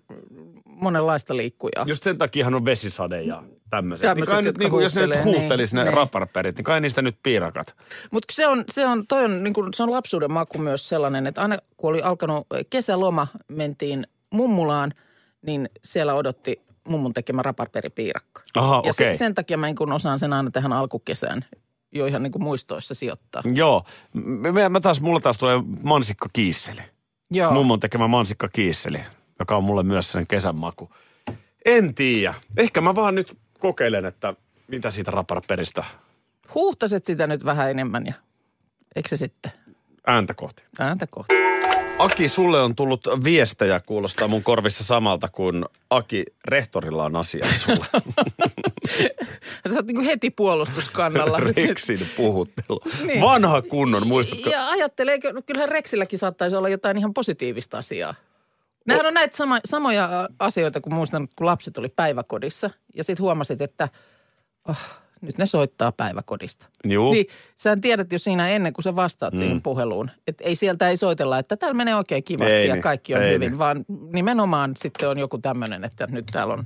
monenlaista 0.66 1.38
liikkujaa. 1.38 1.86
Just 1.88 2.04
sen 2.04 2.18
takiahan 2.18 2.56
on 2.56 2.66
vesisade 2.66 3.22
ja 3.22 3.44
tämmöiset. 3.70 4.02
Tämmöiset, 4.02 4.16
niin 4.16 4.26
kai 4.26 4.42
nyt, 4.42 4.58
niin 4.58 4.70
kuin, 4.70 4.84
jos 4.84 4.96
ne 4.96 5.02
nyt 5.02 5.10
huuhtelee, 5.16 5.40
huuhtelisi 5.40 5.76
niin, 5.76 5.86
ne 5.86 5.90
niin. 5.90 5.98
raparperit, 5.98 6.56
niin 6.56 6.64
kai 6.64 6.82
niistä 6.82 7.02
nyt 7.02 7.18
piirakat. 7.24 7.76
Mutta 8.12 8.34
se 8.34 8.48
on, 8.48 8.64
se 8.72 8.86
on, 8.86 9.08
toi 9.08 9.26
on, 9.26 9.44
niin 9.44 9.54
kuin, 9.54 9.74
se 9.74 9.84
on 9.84 9.92
lapsuuden 9.92 10.32
maku 10.32 10.58
myös 10.58 10.90
sellainen, 10.90 11.28
että 11.28 11.42
aina 11.42 11.58
kun 11.78 11.90
oli 11.90 12.02
alkanut 12.02 12.48
kesäloma, 12.70 13.28
mentiin 13.48 14.08
mummulaan, 14.30 14.94
niin 15.42 15.70
siellä 15.84 16.14
odotti 16.14 16.62
mummun 16.88 17.14
tekemä 17.14 17.42
raparperipiirakka. 17.42 18.42
Aha, 18.56 18.76
ja 18.86 18.92
okei. 18.92 19.14
se, 19.14 19.18
sen 19.18 19.36
takia 19.36 19.58
mä 19.58 19.66
niin 19.66 19.76
kuin 19.76 19.92
osaan 19.92 20.20
sen 20.20 20.34
aina 20.34 20.52
tähän 20.52 20.74
alkukesään 20.74 21.46
jo 21.92 22.06
ihan 22.06 22.24
niin 22.24 22.32
kuin 22.32 22.44
muistoissa 22.44 22.94
sijoittaa. 22.94 23.44
Joo. 23.54 23.86
Mä, 24.14 24.70
mä- 24.70 24.80
taas, 24.80 25.02
mulla 25.02 25.20
taas 25.20 25.38
tulee 25.38 25.58
mansikka 25.84 26.30
kiisseli. 26.34 26.82
Joo. 27.32 27.54
Mummon 27.54 27.80
tekemä 27.80 28.08
mansikka 28.08 28.50
kiisseli, 28.50 29.00
joka 29.40 29.58
on 29.58 29.64
mulle 29.64 29.84
myös 29.84 30.12
sen 30.12 30.28
kesän 30.28 30.56
maku. 30.56 30.92
En 31.66 31.96
tiedä. 31.96 32.34
Ehkä 32.58 32.82
mä 32.82 32.96
vaan 32.96 33.16
nyt 33.16 33.38
kokeilen, 33.60 34.06
että 34.06 34.34
mitä 34.68 34.92
siitä 34.92 35.12
raparperistä 35.12 35.84
Huuhtaset 36.56 37.06
sitä 37.06 37.28
nyt 37.28 37.46
vähän 37.46 37.72
enemmän 37.72 38.06
ja 38.06 38.14
eikö 38.96 39.10
se 39.10 39.16
sitten 39.18 39.52
ääntä 40.08 40.34
kohti. 40.34 40.64
ääntä 40.80 41.08
kohti? 41.08 41.36
Aki, 42.02 42.28
sulle 42.28 42.62
on 42.62 42.76
tullut 42.76 43.08
viestejä, 43.24 43.80
kuulostaa 43.80 44.28
mun 44.28 44.44
korvissa 44.44 44.84
samalta 44.84 45.28
kuin 45.28 45.66
Aki, 45.90 46.24
rehtorilla 46.46 47.04
on 47.04 47.16
asiaa 47.16 47.54
sulle. 47.54 47.86
Sä 49.70 49.76
oot 49.76 49.86
niin 49.86 49.96
kuin 49.96 50.06
heti 50.06 50.30
puolustuskannalla. 50.30 51.40
Reksin 51.56 52.00
puhuttelu. 52.18 52.82
Niin. 53.06 53.22
Vanha 53.22 53.62
kunnon, 53.62 54.08
muistatko? 54.08 54.50
Ja 54.50 54.70
ajattelee, 54.70 55.20
no 55.34 55.42
kyllähän 55.46 55.70
Rexilläkin 55.70 56.20
saattaisi 56.20 56.56
olla 56.56 56.70
jotain 56.70 56.98
ihan 56.98 57.14
positiivista 57.14 57.78
asiaa. 57.78 58.16
Nämähän 58.86 59.06
on 59.06 59.14
näitä 59.14 59.38
sama, 59.38 59.60
samoja 59.66 60.30
asioita, 60.40 60.82
kun 60.82 60.94
muistan, 60.94 61.28
kun 61.36 61.48
lapset 61.48 61.78
oli 61.78 61.90
päiväkodissa. 61.90 62.70
Ja 62.96 63.04
sitten 63.04 63.24
huomasit, 63.24 63.62
että 63.62 63.90
oh, 64.68 64.78
nyt 65.22 65.38
ne 65.38 65.46
soittaa 65.46 65.92
päiväkodista. 65.92 66.68
Juu. 66.86 67.12
Niin 67.12 67.26
sä 67.58 67.78
tiedät 67.82 68.12
jo 68.12 68.20
siinä 68.20 68.50
ennen 68.50 68.74
kuin 68.74 68.84
sä 68.84 68.96
vastaat 68.96 69.34
mm. 69.34 69.38
siihen 69.38 69.62
puheluun. 69.62 70.12
Että 70.28 70.44
ei 70.44 70.56
sieltä 70.56 70.90
ei 70.90 70.98
soitella, 70.98 71.40
että 71.40 71.58
täällä 71.58 71.74
menee 71.74 71.96
oikein 71.96 72.24
kivasti 72.24 72.54
Ei 72.54 72.68
ja 72.68 72.74
niin, 72.74 72.84
kaikki 72.84 73.16
on 73.16 73.22
ei 73.22 73.34
hyvin. 73.34 73.52
niin. 73.52 73.58
Vaan 73.58 73.86
nimenomaan 74.14 74.72
sitten 74.78 75.10
on 75.10 75.18
joku 75.18 75.38
tämmöinen, 75.38 75.84
että 75.84 76.08
nyt 76.08 76.26
täällä 76.32 76.54
on 76.54 76.66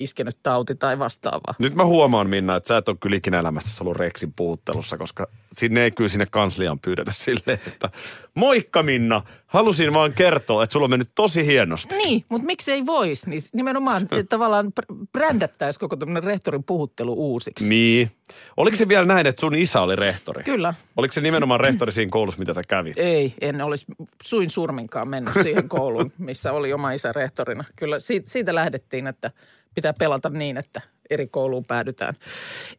iskenyt 0.00 0.38
tauti 0.42 0.74
tai 0.74 0.98
vastaavaa. 0.98 1.54
Nyt 1.58 1.74
mä 1.74 1.84
huomaan, 1.84 2.30
Minna, 2.30 2.56
että 2.56 2.68
sä 2.68 2.76
et 2.76 2.88
ole 2.88 2.96
kyllä 3.00 3.16
ikinä 3.16 3.38
elämässä 3.38 3.84
ollut 3.84 3.96
Rexin 3.96 4.32
puhuttelussa, 4.32 4.98
koska 4.98 5.28
sinne 5.52 5.84
ei 5.84 5.90
kyllä 5.90 6.08
sinne 6.08 6.26
kansliaan 6.30 6.78
pyydetä 6.78 7.12
silleen, 7.14 7.60
että 7.66 7.90
moikka 8.34 8.82
Minna, 8.82 9.22
halusin 9.46 9.94
vaan 9.94 10.14
kertoa, 10.14 10.62
että 10.62 10.72
sulla 10.72 10.84
on 10.84 10.90
mennyt 10.90 11.10
tosi 11.14 11.46
hienosti. 11.46 11.96
Niin, 11.96 12.24
mutta 12.28 12.46
miksi 12.46 12.72
ei 12.72 12.86
voisi? 12.86 13.30
Niin 13.30 13.42
nimenomaan 13.52 14.08
tavallaan 14.28 14.66
br- 14.66 15.06
brändättäisiin 15.12 15.80
koko 15.80 15.96
tämmöinen 15.96 16.24
rehtorin 16.24 16.64
puhuttelu 16.64 17.12
uusiksi. 17.12 17.68
Niin. 17.68 18.10
Oliko 18.56 18.76
se 18.76 18.88
vielä 18.88 19.06
näin, 19.06 19.26
että 19.26 19.40
sun 19.40 19.54
isä 19.54 19.80
oli 19.80 19.96
rehtori? 19.96 20.42
Kyllä. 20.44 20.74
Oliko 20.96 21.12
se 21.12 21.20
nimenomaan 21.20 21.60
rehtori 21.60 21.92
siinä 21.92 22.10
koulussa, 22.10 22.38
mitä 22.38 22.54
sä 22.54 22.62
kävit? 22.68 22.98
Ei, 22.98 23.34
en 23.40 23.60
olisi 23.60 23.86
suin 24.22 24.50
surminkaan 24.50 25.08
mennyt 25.08 25.34
siihen 25.42 25.68
kouluun, 25.68 26.12
missä 26.18 26.52
oli 26.52 26.72
oma 26.72 26.92
isä 26.92 27.12
rehtorina. 27.12 27.64
Kyllä 27.76 28.00
siitä, 28.00 28.30
siitä 28.30 28.54
lähdettiin, 28.54 29.06
että 29.06 29.30
pitää 29.78 29.92
pelata 29.92 30.28
niin, 30.28 30.56
että 30.56 30.80
eri 31.10 31.26
kouluun 31.28 31.64
päädytään. 31.64 32.14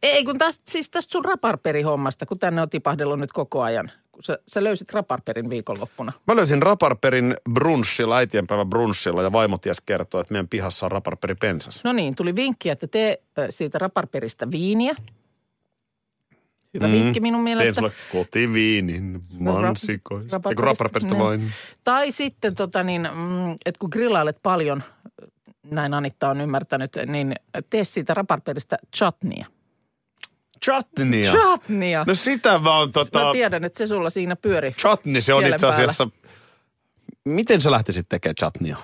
Ei, 0.02 0.24
kun 0.24 0.38
tästä, 0.38 0.62
siis 0.72 0.90
tästä 0.90 1.12
sun 1.12 1.24
raparperihommasta, 1.24 2.26
kun 2.26 2.38
tänne 2.38 2.62
on 2.62 2.70
tipahdellut 2.70 3.18
nyt 3.18 3.32
koko 3.32 3.62
ajan. 3.62 3.90
Kun 4.12 4.22
sä, 4.22 4.38
sä 4.48 4.64
löysit 4.64 4.92
raparperin 4.92 5.50
viikonloppuna. 5.50 6.12
Mä 6.26 6.36
löysin 6.36 6.62
raparperin 6.62 7.36
brunssilla, 7.52 8.16
äitienpäivän 8.16 8.70
brunssilla 8.70 9.22
ja 9.22 9.32
vaimo 9.32 9.58
ties 9.58 9.80
kertoo, 9.80 10.20
että 10.20 10.34
meidän 10.34 10.48
pihassa 10.48 10.86
on 10.86 10.92
raparperi 10.92 11.34
pensas. 11.34 11.84
No 11.84 11.92
niin, 11.92 12.14
tuli 12.16 12.36
vinkki, 12.36 12.68
että 12.70 12.86
tee 12.86 13.22
siitä 13.50 13.78
raparperistä 13.78 14.50
viiniä. 14.50 14.94
Hyvä 16.74 16.86
Mm. 16.86 16.92
vinkki 16.92 17.20
minun 17.20 17.44
Tein 17.44 17.58
mielestä. 17.58 17.80
sulle 17.80 17.92
kotiviinin 18.12 19.12
No, 19.38 19.52
rap- 19.52 19.66
mansikoista. 19.66 20.40
raparperista- 20.56 21.18
vain. 21.18 21.52
Tai 21.84 22.10
sitten, 22.10 22.54
tota 22.54 22.82
niin, 22.82 23.08
mm, 23.14 23.52
että 23.52 23.78
kun 23.78 23.88
grillailet 23.92 24.36
paljon, 24.42 24.82
näin 25.70 25.94
Anitta 25.94 26.28
on 26.28 26.40
ymmärtänyt, 26.40 26.92
niin 27.06 27.34
tee 27.70 27.84
siitä 27.84 28.14
raparperistä 28.14 28.78
chutneya. 28.96 29.46
Chutneya. 30.64 31.32
Chutneya! 31.32 32.04
No 32.06 32.14
sitä 32.14 32.58
mä 32.58 32.78
oon 32.78 32.92
tota... 32.92 33.24
Mä 33.24 33.32
tiedän, 33.32 33.64
että 33.64 33.78
se 33.78 33.86
sulla 33.86 34.10
siinä 34.10 34.36
pyöri. 34.36 34.72
Chutney, 34.72 35.20
se 35.20 35.34
on 35.34 35.46
itse 35.46 35.66
asiassa... 35.66 36.08
Miten 37.24 37.60
sä 37.60 37.70
lähtisit 37.70 38.08
tekemään 38.08 38.34
chutneya? 38.34 38.76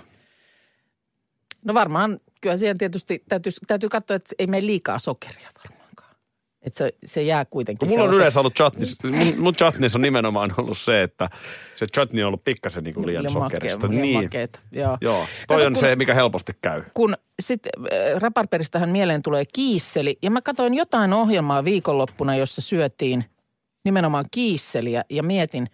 No 1.64 1.74
varmaan, 1.74 2.20
kyllä 2.40 2.56
siihen 2.56 2.78
tietysti 2.78 3.24
täytyy, 3.28 3.52
täytyy 3.66 3.88
katsoa, 3.88 4.16
että 4.16 4.34
ei 4.38 4.46
mene 4.46 4.66
liikaa 4.66 4.98
sokeria 4.98 5.48
varmaankaan. 5.58 5.75
Että 6.66 6.78
se, 6.78 6.92
se 7.04 7.22
jää 7.22 7.44
kuitenkin 7.44 7.88
Kun 7.88 7.98
mulla 7.98 8.10
on 8.10 8.14
yleensä 8.16 8.40
ollut 8.40 8.54
chutneys, 8.54 8.96
mun, 9.04 9.34
mun 9.38 9.54
chutneys 9.54 9.94
on 9.94 10.02
nimenomaan 10.02 10.54
ollut 10.58 10.78
se, 10.78 11.02
että 11.02 11.28
se 11.76 11.86
chutney 11.94 12.22
on 12.24 12.28
ollut 12.28 12.44
pikkasen 12.44 12.84
niin 12.84 12.94
kuin 12.94 13.06
liian 13.06 13.30
sokerista. 13.30 13.88
liian 13.88 14.02
Niin, 14.02 14.22
makeeta, 14.22 14.60
Joo. 14.72 14.98
joo. 15.00 15.26
Toi 15.48 15.56
Kato, 15.56 15.66
on 15.66 15.72
kun- 15.72 15.80
se, 15.80 15.96
mikä 15.96 16.14
helposti 16.14 16.52
käy. 16.62 16.82
kun 16.94 17.16
sitten 17.42 17.72
äh, 17.80 18.20
raparperistähän 18.20 18.88
mieleen 18.88 19.22
tulee 19.22 19.44
kiisseli. 19.54 20.18
Ja 20.22 20.30
mä 20.30 20.42
katsoin 20.42 20.74
jotain 20.74 21.12
ohjelmaa 21.12 21.64
viikonloppuna, 21.64 22.36
jossa 22.36 22.60
syötiin 22.62 23.24
nimenomaan 23.84 24.24
kiisseliä 24.30 25.04
ja 25.10 25.22
mietin, 25.22 25.66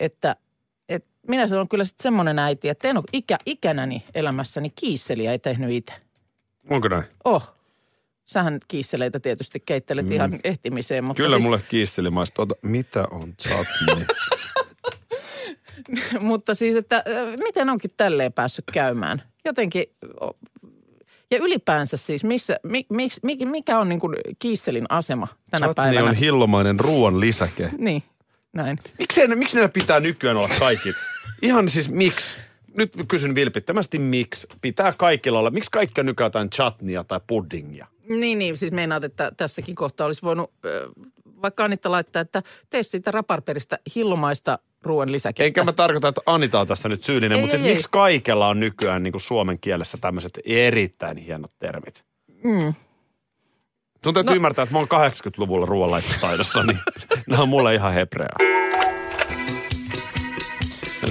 että, 0.00 0.36
että 0.88 1.08
minä 1.28 1.46
se 1.46 1.56
on 1.56 1.68
kyllä 1.68 1.84
sitten 1.84 2.02
semmoinen 2.02 2.38
äiti, 2.38 2.68
että 2.68 2.88
en 2.88 2.96
ole 2.96 3.04
ikä, 3.12 3.36
ikänäni 3.46 4.04
elämässäni 4.14 4.70
kiisseliä 4.70 5.32
ei 5.32 5.38
tehnyt 5.38 5.70
itse. 5.70 5.92
Onko 6.70 6.88
näin? 6.88 7.04
Oh, 7.24 7.54
sähän 8.26 8.58
kiisseleitä 8.68 9.20
tietysti 9.20 9.60
keittelet 9.60 10.06
mm. 10.06 10.12
ihan 10.12 10.40
ehtimiseen, 10.44 11.04
mutta 11.04 11.22
Kyllä 11.22 11.36
siis, 11.36 11.44
mulle 11.44 11.60
kiisseli 11.68 12.10
maista. 12.10 12.42
Ota, 12.42 12.54
mitä 12.62 13.04
on 13.10 13.34
chutney? 13.42 14.06
mutta 16.20 16.54
siis, 16.54 16.76
että 16.76 17.04
miten 17.38 17.70
onkin 17.70 17.90
tälleen 17.96 18.32
päässyt 18.32 18.64
käymään? 18.72 19.22
Jotenkin, 19.44 19.84
ja 21.30 21.38
ylipäänsä 21.38 21.96
siis, 21.96 22.24
missä, 22.24 22.60
mi, 22.62 22.86
mi, 22.90 23.36
mikä 23.44 23.78
on 23.78 23.88
niin 23.88 24.00
kuin 24.00 24.16
kiisselin 24.38 24.86
asema 24.88 25.28
tänä 25.50 25.66
chutney 25.66 25.84
päivänä? 25.84 26.10
on 26.10 26.14
hillomainen 26.14 26.80
ruoan 26.80 27.20
lisäke. 27.20 27.70
Niin, 27.78 28.02
näin. 28.52 28.78
Miksi, 28.98 29.26
miksi 29.26 29.60
ne 29.60 29.68
pitää 29.68 30.00
nykyään 30.00 30.36
olla 30.36 30.50
kaikki? 30.58 30.94
Ihan 31.42 31.68
siis 31.68 31.90
miksi? 31.90 32.38
Nyt 32.76 32.92
kysyn 33.08 33.34
vilpittömästi, 33.34 33.98
miksi 33.98 34.46
pitää 34.60 34.92
kaikilla 34.92 35.38
olla? 35.38 35.50
Miksi 35.50 35.70
kaikki 35.70 36.00
on 36.00 36.06
nykyään 36.06 36.26
jotain 36.26 36.50
chutneya 36.50 37.04
tai 37.04 37.20
puddingia? 37.26 37.86
Niin, 38.08 38.38
niin, 38.38 38.56
siis 38.56 38.72
meinaat, 38.72 39.04
että 39.04 39.32
tässäkin 39.36 39.74
kohtaa 39.74 40.06
olisi 40.06 40.22
voinut 40.22 40.50
vaikka 41.42 41.64
Anitta 41.64 41.90
laittaa, 41.90 42.22
että 42.22 42.42
tee 42.70 42.82
siitä 42.82 43.10
raparperistä 43.10 43.78
hillomaista 43.94 44.58
ruoan 44.82 45.12
lisäkettä. 45.12 45.44
Enkä 45.44 45.64
mä 45.64 45.72
tarkoita, 45.72 46.08
että 46.08 46.20
Anita 46.26 46.60
on 46.60 46.66
tässä 46.66 46.88
nyt 46.88 47.02
syyllinen, 47.02 47.36
Ei, 47.36 47.40
mutta 47.42 47.56
ei, 47.56 47.58
siis 47.60 47.68
ei. 47.68 47.74
miksi 47.74 47.88
kaikella 47.90 48.48
on 48.48 48.60
nykyään 48.60 49.02
niin 49.02 49.12
kuin 49.12 49.22
suomen 49.22 49.58
kielessä 49.60 49.98
tämmöiset 50.00 50.38
erittäin 50.44 51.16
hienot 51.16 51.52
termit? 51.58 52.04
Mm. 52.44 52.74
Sun 54.04 54.14
täytyy 54.14 54.30
No. 54.30 54.36
ymmärtää, 54.36 54.62
että 54.62 54.72
mä 54.72 54.78
oon 54.78 54.88
80-luvulla 54.88 55.66
ruoanlaittotaidossa, 55.66 56.62
niin 56.62 56.78
nämä 57.28 57.42
on 57.42 57.48
mulle 57.48 57.74
ihan 57.74 57.92
hebreaa. 57.92 58.36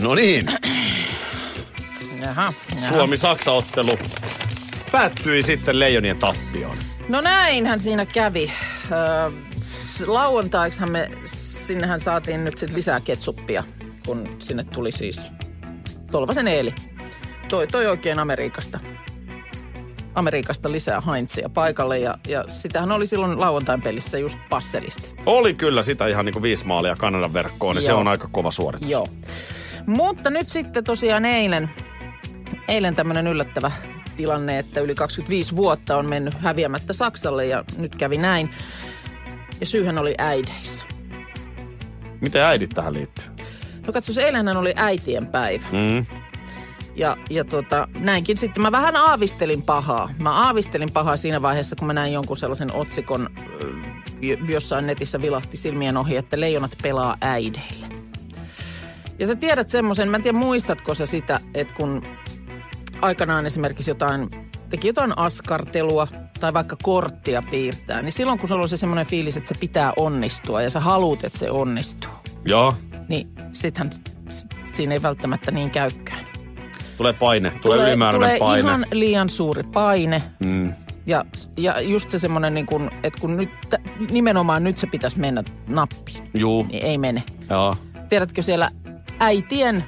No 0.01 0.15
niin, 0.15 0.43
Jaha, 2.21 2.53
jaha. 2.81 2.93
Suomi-Saksa-ottelu 2.93 3.97
päättyi 4.93 5.43
sitten 5.43 5.79
Leijonien 5.79 6.17
tappioon. 6.17 6.77
No 7.09 7.21
näinhän 7.21 7.79
siinä 7.79 8.05
kävi. 8.05 8.51
Lauantaiksihan 10.07 10.91
me, 10.91 11.09
sinnehän 11.25 11.99
saatiin 11.99 12.43
nyt 12.43 12.57
sitten 12.57 12.77
lisää 12.77 12.99
ketsuppia, 12.99 13.63
kun 14.05 14.27
sinne 14.39 14.63
tuli 14.63 14.91
siis 14.91 15.21
Tolvasen 16.11 16.47
Eeli 16.47 16.73
toi, 17.49 17.67
toi 17.67 17.87
oikein 17.87 18.19
Amerikasta. 18.19 18.79
Amerikasta 20.15 20.71
lisää 20.71 21.01
Heinzia 21.01 21.49
paikalle 21.49 21.99
ja, 21.99 22.17
ja 22.27 22.43
sitähän 22.47 22.91
oli 22.91 23.07
silloin 23.07 23.39
lauantain 23.39 23.81
pelissä 23.81 24.17
just 24.17 24.37
passelisti. 24.49 25.11
Oli 25.25 25.53
kyllä 25.53 25.83
sitä 25.83 26.07
ihan 26.07 26.25
niin 26.25 26.33
kuin 26.33 26.43
viisi 26.43 26.65
maalia 26.65 26.95
Kanadan 26.99 27.33
verkkoon, 27.33 27.75
niin 27.75 27.83
se 27.83 27.91
Joo. 27.91 27.99
on 27.99 28.07
aika 28.07 28.29
kova 28.31 28.51
suoritus. 28.51 28.89
Joo. 28.89 29.07
Mutta 29.85 30.29
nyt 30.29 30.49
sitten 30.49 30.83
tosiaan 30.83 31.25
eilen, 31.25 31.69
eilen 32.67 32.95
tämmöinen 32.95 33.27
yllättävä 33.27 33.71
tilanne, 34.17 34.59
että 34.59 34.79
yli 34.79 34.95
25 34.95 35.55
vuotta 35.55 35.97
on 35.97 36.05
mennyt 36.05 36.33
häviämättä 36.33 36.93
Saksalle 36.93 37.45
ja 37.45 37.63
nyt 37.77 37.95
kävi 37.95 38.17
näin. 38.17 38.49
Ja 39.59 39.65
syyhän 39.65 39.97
oli 39.97 40.15
äideissä. 40.17 40.85
Miten 42.21 42.41
äidit 42.41 42.69
tähän 42.69 42.93
liittyy? 42.93 43.25
No 43.87 43.93
katsos, 43.93 44.17
eilenhän 44.17 44.57
oli 44.57 44.73
äitien 44.75 45.27
päivä. 45.27 45.67
Mm. 45.71 46.05
Ja, 46.95 47.17
ja 47.29 47.43
tota, 47.43 47.87
näinkin 47.99 48.37
sitten. 48.37 48.61
Mä 48.61 48.71
vähän 48.71 48.95
aavistelin 48.95 49.61
pahaa. 49.61 50.09
Mä 50.19 50.31
aavistelin 50.31 50.91
pahaa 50.93 51.17
siinä 51.17 51.41
vaiheessa, 51.41 51.75
kun 51.75 51.87
mä 51.87 51.93
näin 51.93 52.13
jonkun 52.13 52.37
sellaisen 52.37 52.73
otsikon, 52.73 53.29
jossain 54.49 54.87
netissä 54.87 55.21
vilahti 55.21 55.57
silmien 55.57 55.97
ohi, 55.97 56.17
että 56.17 56.39
leijonat 56.39 56.71
pelaa 56.83 57.17
äideille. 57.21 57.87
Ja 59.19 59.27
sä 59.27 59.35
tiedät 59.35 59.69
semmoisen, 59.69 60.09
mä 60.09 60.17
en 60.17 60.23
tiedä 60.23 60.37
muistatko 60.37 60.93
sä 60.93 61.05
sitä, 61.05 61.39
että 61.53 61.73
kun 61.73 62.03
aikanaan 63.03 63.45
esimerkiksi 63.45 63.91
jotain, 63.91 64.29
teki 64.69 64.87
jotain 64.87 65.17
askartelua 65.17 66.07
tai 66.39 66.53
vaikka 66.53 66.75
korttia 66.83 67.41
piirtää, 67.51 68.01
niin 68.01 68.11
silloin 68.11 68.39
kun 68.39 68.49
sulla 68.49 68.63
on 68.63 68.69
se 68.69 68.77
semmoinen 68.77 69.05
fiilis, 69.05 69.37
että 69.37 69.47
se 69.49 69.55
pitää 69.59 69.93
onnistua 69.97 70.61
ja 70.61 70.69
sä 70.69 70.79
haluut, 70.79 71.23
että 71.23 71.39
se 71.39 71.51
onnistuu, 71.51 72.09
Joo, 72.45 72.73
niin 73.07 73.27
sittenhän 73.53 73.93
s- 74.29 74.45
siinä 74.71 74.93
ei 74.93 75.01
välttämättä 75.01 75.51
niin 75.51 75.71
käykään. 75.71 76.25
tulee 76.97 77.13
paine, 77.13 77.49
tulee, 77.49 77.61
tulee 77.61 77.87
ylimääräinen 77.89 78.27
tulee 78.29 78.39
paine. 78.39 78.67
ihan 78.67 78.85
liian 78.91 79.29
suuri 79.29 79.63
paine. 79.63 80.23
Mm. 80.45 80.73
Ja, 81.05 81.25
ja 81.57 81.81
just 81.81 82.09
se 82.09 82.19
semmoinen, 82.19 82.53
niin 82.53 82.65
kun, 82.65 82.91
että 83.03 83.21
kun 83.21 83.37
nyt, 83.37 83.49
nimenomaan 84.11 84.63
nyt 84.63 84.77
se 84.77 84.87
pitäisi 84.87 85.19
mennä 85.19 85.43
nappiin, 85.69 86.29
Juu, 86.37 86.63
niin 86.63 86.85
ei 86.85 86.97
mene. 86.97 87.23
joo. 87.49 87.75
Tiedätkö 88.09 88.41
siellä 88.41 88.71
äitien 89.19 89.83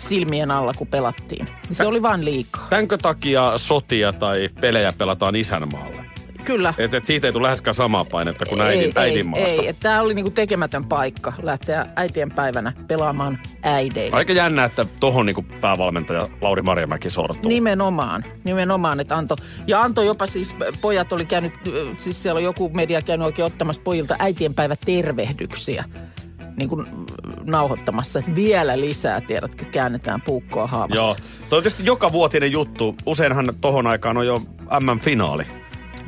silmien 0.00 0.50
alla, 0.50 0.72
kun 0.76 0.86
pelattiin, 0.86 1.46
niin 1.68 1.76
se 1.76 1.86
oli 1.86 2.02
vaan 2.02 2.24
liikaa. 2.24 2.66
Tänkö 2.70 2.98
takia 2.98 3.52
sotia 3.56 4.12
tai 4.12 4.48
pelejä 4.60 4.92
pelataan 4.98 5.36
isänmaalle? 5.36 6.10
Kyllä. 6.44 6.74
Et, 6.78 6.94
et 6.94 7.06
siitä 7.06 7.26
ei 7.26 7.32
tule 7.32 7.42
läheskään 7.42 7.74
samaa 7.74 8.04
painetta 8.04 8.46
kuin 8.46 8.60
äidin, 8.60 8.92
äidin 8.96 9.26
maasta. 9.26 9.62
Ei, 9.62 9.74
tämä 9.80 10.02
oli 10.02 10.14
niinku 10.14 10.30
tekemätön 10.30 10.84
paikka 10.84 11.32
lähteä 11.42 11.86
äitien 11.96 12.30
päivänä 12.30 12.72
pelaamaan 12.88 13.38
äideille. 13.62 14.16
Aika 14.16 14.32
jännä, 14.32 14.64
että 14.64 14.86
tohon 15.00 15.26
niinku 15.26 15.44
päävalmentaja 15.60 16.28
Lauri 16.40 16.62
Marjamäki 16.62 17.10
sortuu. 17.10 17.48
Nimenomaan, 17.48 18.24
nimenomaan, 18.44 19.00
että 19.00 19.16
antoi, 19.16 19.36
ja 19.66 19.80
antoi 19.80 20.06
jopa 20.06 20.26
siis, 20.26 20.54
pojat 20.80 21.12
oli 21.12 21.26
käynyt, 21.26 21.52
siis 21.98 22.22
siellä 22.22 22.38
on 22.38 22.44
joku 22.44 22.68
media 22.68 23.02
käynyt 23.02 23.26
oikein 23.26 23.46
ottamassa 23.46 23.82
pojilta 23.82 24.16
äitienpäivä 24.18 24.76
tervehdyksiä 24.86 25.84
niin 26.60 26.68
kuin 26.68 26.86
nauhoittamassa, 27.44 28.18
että 28.18 28.34
vielä 28.34 28.80
lisää, 28.80 29.20
tiedätkö, 29.20 29.64
käännetään 29.64 30.20
puukkoa 30.20 30.66
haavassa. 30.66 30.96
Joo. 30.96 31.16
Toi 31.48 31.56
on 31.56 31.62
tietysti 31.62 31.86
joka 31.86 32.12
vuotinen 32.12 32.52
juttu. 32.52 32.96
Useinhan 33.06 33.52
tohon 33.60 33.86
aikaan 33.86 34.16
on 34.16 34.26
jo 34.26 34.42
MM-finaali. 34.80 35.44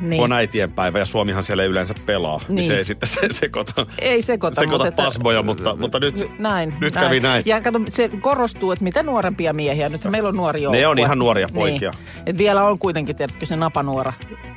Niin. 0.03 0.09
Niin. 0.09 0.23
On 0.23 0.31
äitienpäivä 0.31 0.99
ja 0.99 1.05
Suomihan 1.05 1.43
siellä 1.43 1.63
ei 1.63 1.69
yleensä 1.69 1.93
pelaa. 2.05 2.39
Niin. 2.47 2.55
Niin. 2.55 2.67
Se 2.67 2.77
ei 2.77 2.83
sitten 2.85 3.09
se 3.09 3.21
sekoita. 3.31 3.85
Ei 3.99 4.21
sekoita. 4.21 4.61
Sekoita 4.61 4.85
mutta 4.85 5.03
pasmoja, 5.03 5.43
mutta- 5.43 5.75
mutta 5.75 5.99
nyt- 5.99 6.39
näin, 6.39 6.75
nyt 6.81 6.93
kävi 6.93 7.19
näin. 7.19 7.43
Ja 7.45 7.61
kato, 7.61 7.79
se 7.89 8.09
korostuu, 8.21 8.71
että 8.71 8.83
mitä 8.83 9.03
nuorempia 9.03 9.53
miehiä. 9.53 9.89
Nyt 9.89 10.03
meillä 10.03 10.29
on 10.29 10.35
nuori 10.35 10.61
joukkue. 10.61 10.87
on 10.87 10.99
ihan 10.99 11.19
nuoria 11.19 11.47
poikia. 11.53 11.91
Niin. 11.91 12.23
Et 12.25 12.37
vielä 12.37 12.63
on 12.65 12.79
kuitenkin, 12.79 13.15
tiedätkö, 13.15 13.45
se 13.45 13.55
napanuora 13.55 14.13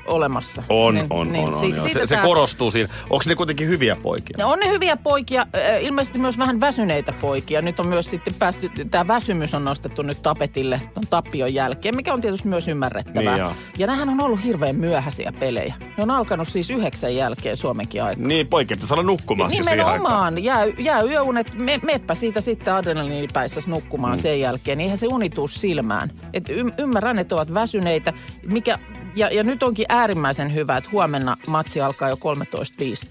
olemassa. 0.07 0.63
On, 0.69 0.95
Niin- 0.95 1.07
on, 1.11 1.33
niin 1.33 1.49
on, 1.49 1.55
on. 1.55 1.61
si- 1.61 1.79
siitä 1.81 1.89
Se, 1.89 2.07
se 2.07 2.17
korostuu 2.17 2.71
siinä. 2.71 2.89
Onko 3.11 3.23
ne 3.27 3.35
kuitenkin 3.35 3.69
hyviä 3.69 3.97
poikia? 4.03 4.37
Ja 4.39 4.47
on 4.47 4.59
ne 4.59 4.69
hyviä 4.69 4.97
poikia, 4.97 5.47
ilmeisesti 5.81 6.19
myös 6.19 6.39
vähän 6.39 6.61
väsyneitä 6.61 7.13
poikia. 7.21 7.63
Nyt 7.63 7.81
on 7.81 7.87
myös 7.87 8.11
sitten 8.11 8.35
päästy, 8.35 8.71
tämä 8.91 9.07
väsymys 9.09 9.55
on 9.55 9.65
nostettu 9.65 10.03
nyt 10.03 10.23
tapetille 10.23 10.81
ton 10.95 11.03
tappion 11.11 11.55
jälkeen, 11.55 11.97
mikä 11.97 12.15
on 12.15 12.21
tietysti 12.21 12.49
myös 12.49 12.69
ymmärrettävää. 12.69 13.23
Niin 13.35 13.39
joo. 13.41 13.53
ja 13.79 13.87
nämähän 13.87 14.09
on 14.09 14.21
ollut 14.21 14.45
hirveän 14.45 14.77
myöhäisiä 14.77 15.33
pelejä. 15.41 15.75
Ne 15.81 16.03
on 16.03 16.11
alkanut 16.11 16.49
siis 16.49 16.71
yhdeksän 16.71 17.17
jälkeen 17.17 17.57
Suomenkin 17.57 18.03
aikaa. 18.03 18.27
Niin, 18.27 18.49
saa 18.79 18.95
olla 18.95 19.03
nukkumassa 19.03 19.63
siihen 19.63 19.87
aikaan. 19.87 19.99
Nimenomaan. 19.99 20.45
Jää, 20.45 20.65
jää 20.79 21.03
yöunet, 21.03 21.55
me, 21.55 21.81
meppä 21.83 22.15
siitä 22.15 22.41
sitten 22.41 22.75
adrenaliinipäissäs 22.75 23.67
nukkumaan 23.67 24.19
mm. 24.19 24.23
sen 24.23 24.41
jälkeen. 24.41 24.79
niin 24.79 24.85
Eihän 24.85 24.99
se 24.99 25.07
uni 25.07 25.31
tuu 25.31 25.49
silmään. 25.49 26.11
Et 26.33 26.49
y, 26.49 26.65
ymmärrän, 26.79 27.19
että 27.19 27.35
ovat 27.35 27.55
väsyneitä. 27.55 28.13
Mikä, 28.47 28.79
ja, 29.17 29.31
ja 29.35 29.45
nyt 29.45 29.63
onkin 29.63 29.87
äärimmäisen 29.89 30.55
hyvä, 30.55 30.77
että 30.77 30.91
huomenna 30.93 31.37
matsi 31.49 31.81
alkaa 31.81 32.09
jo 32.09 32.17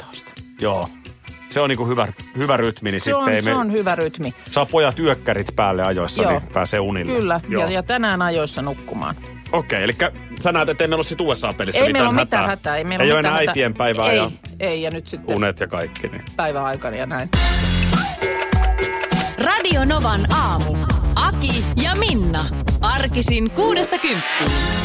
13.15. 0.01 0.05
Joo. 0.61 0.89
Se 1.49 1.59
on 1.59 1.69
niinku 1.69 1.87
hyvä, 1.87 2.07
hyvä 2.37 2.57
rytmi, 2.57 2.91
niin 2.91 3.01
Se 3.01 3.03
sitten 3.03 3.17
on, 3.17 3.29
ei 3.29 3.41
se 3.41 3.49
me... 3.49 3.57
on 3.57 3.71
hyvä 3.71 3.95
rytmi. 3.95 4.33
Saa 4.51 4.65
pojat 4.65 4.99
yökkärit 4.99 5.55
päälle 5.55 5.83
ajoissa, 5.83 6.21
Joo. 6.21 6.31
niin 6.31 6.41
pääsee 6.53 6.79
unille. 6.79 7.13
Kyllä, 7.19 7.39
Joo. 7.49 7.63
ja, 7.63 7.71
ja 7.71 7.83
tänään 7.83 8.21
ajoissa 8.21 8.61
nukkumaan. 8.61 9.15
Okei, 9.55 9.83
eli 9.83 9.93
sä 10.43 10.51
näet, 10.51 10.69
että 10.69 10.83
ei 10.83 10.87
meillä 10.87 10.99
ole 10.99 11.03
sit 11.03 11.21
USA-pelissä 11.21 11.79
Ei 11.79 11.87
mitään 11.87 11.93
meillä 11.93 12.09
ole 12.09 12.19
hätää. 12.19 12.39
mitään 12.39 12.49
hätää. 12.49 12.77
Ei, 12.77 12.83
meillä 12.83 13.05
ei 13.05 13.11
ole 13.11 13.19
enää 13.19 13.31
mitään 13.31 13.47
äitien 13.49 13.73
päivää 13.73 14.11
ei, 14.11 14.17
ja 14.17 14.31
Ei, 14.59 14.81
ja 14.81 14.91
nyt 14.91 15.07
sitten 15.07 15.35
unet 15.35 15.59
ja 15.59 15.67
kaikki. 15.67 16.07
Niin. 16.07 16.23
päiväaikana 16.35 16.97
ja 16.97 17.05
näin. 17.05 17.29
Radio 19.45 19.85
Novan 19.85 20.33
aamu. 20.33 20.75
Aki 21.15 21.65
ja 21.83 21.95
Minna. 21.95 22.45
Arkisin 22.81 23.51
kuudesta 23.51 23.97
kymppiin. 23.97 24.84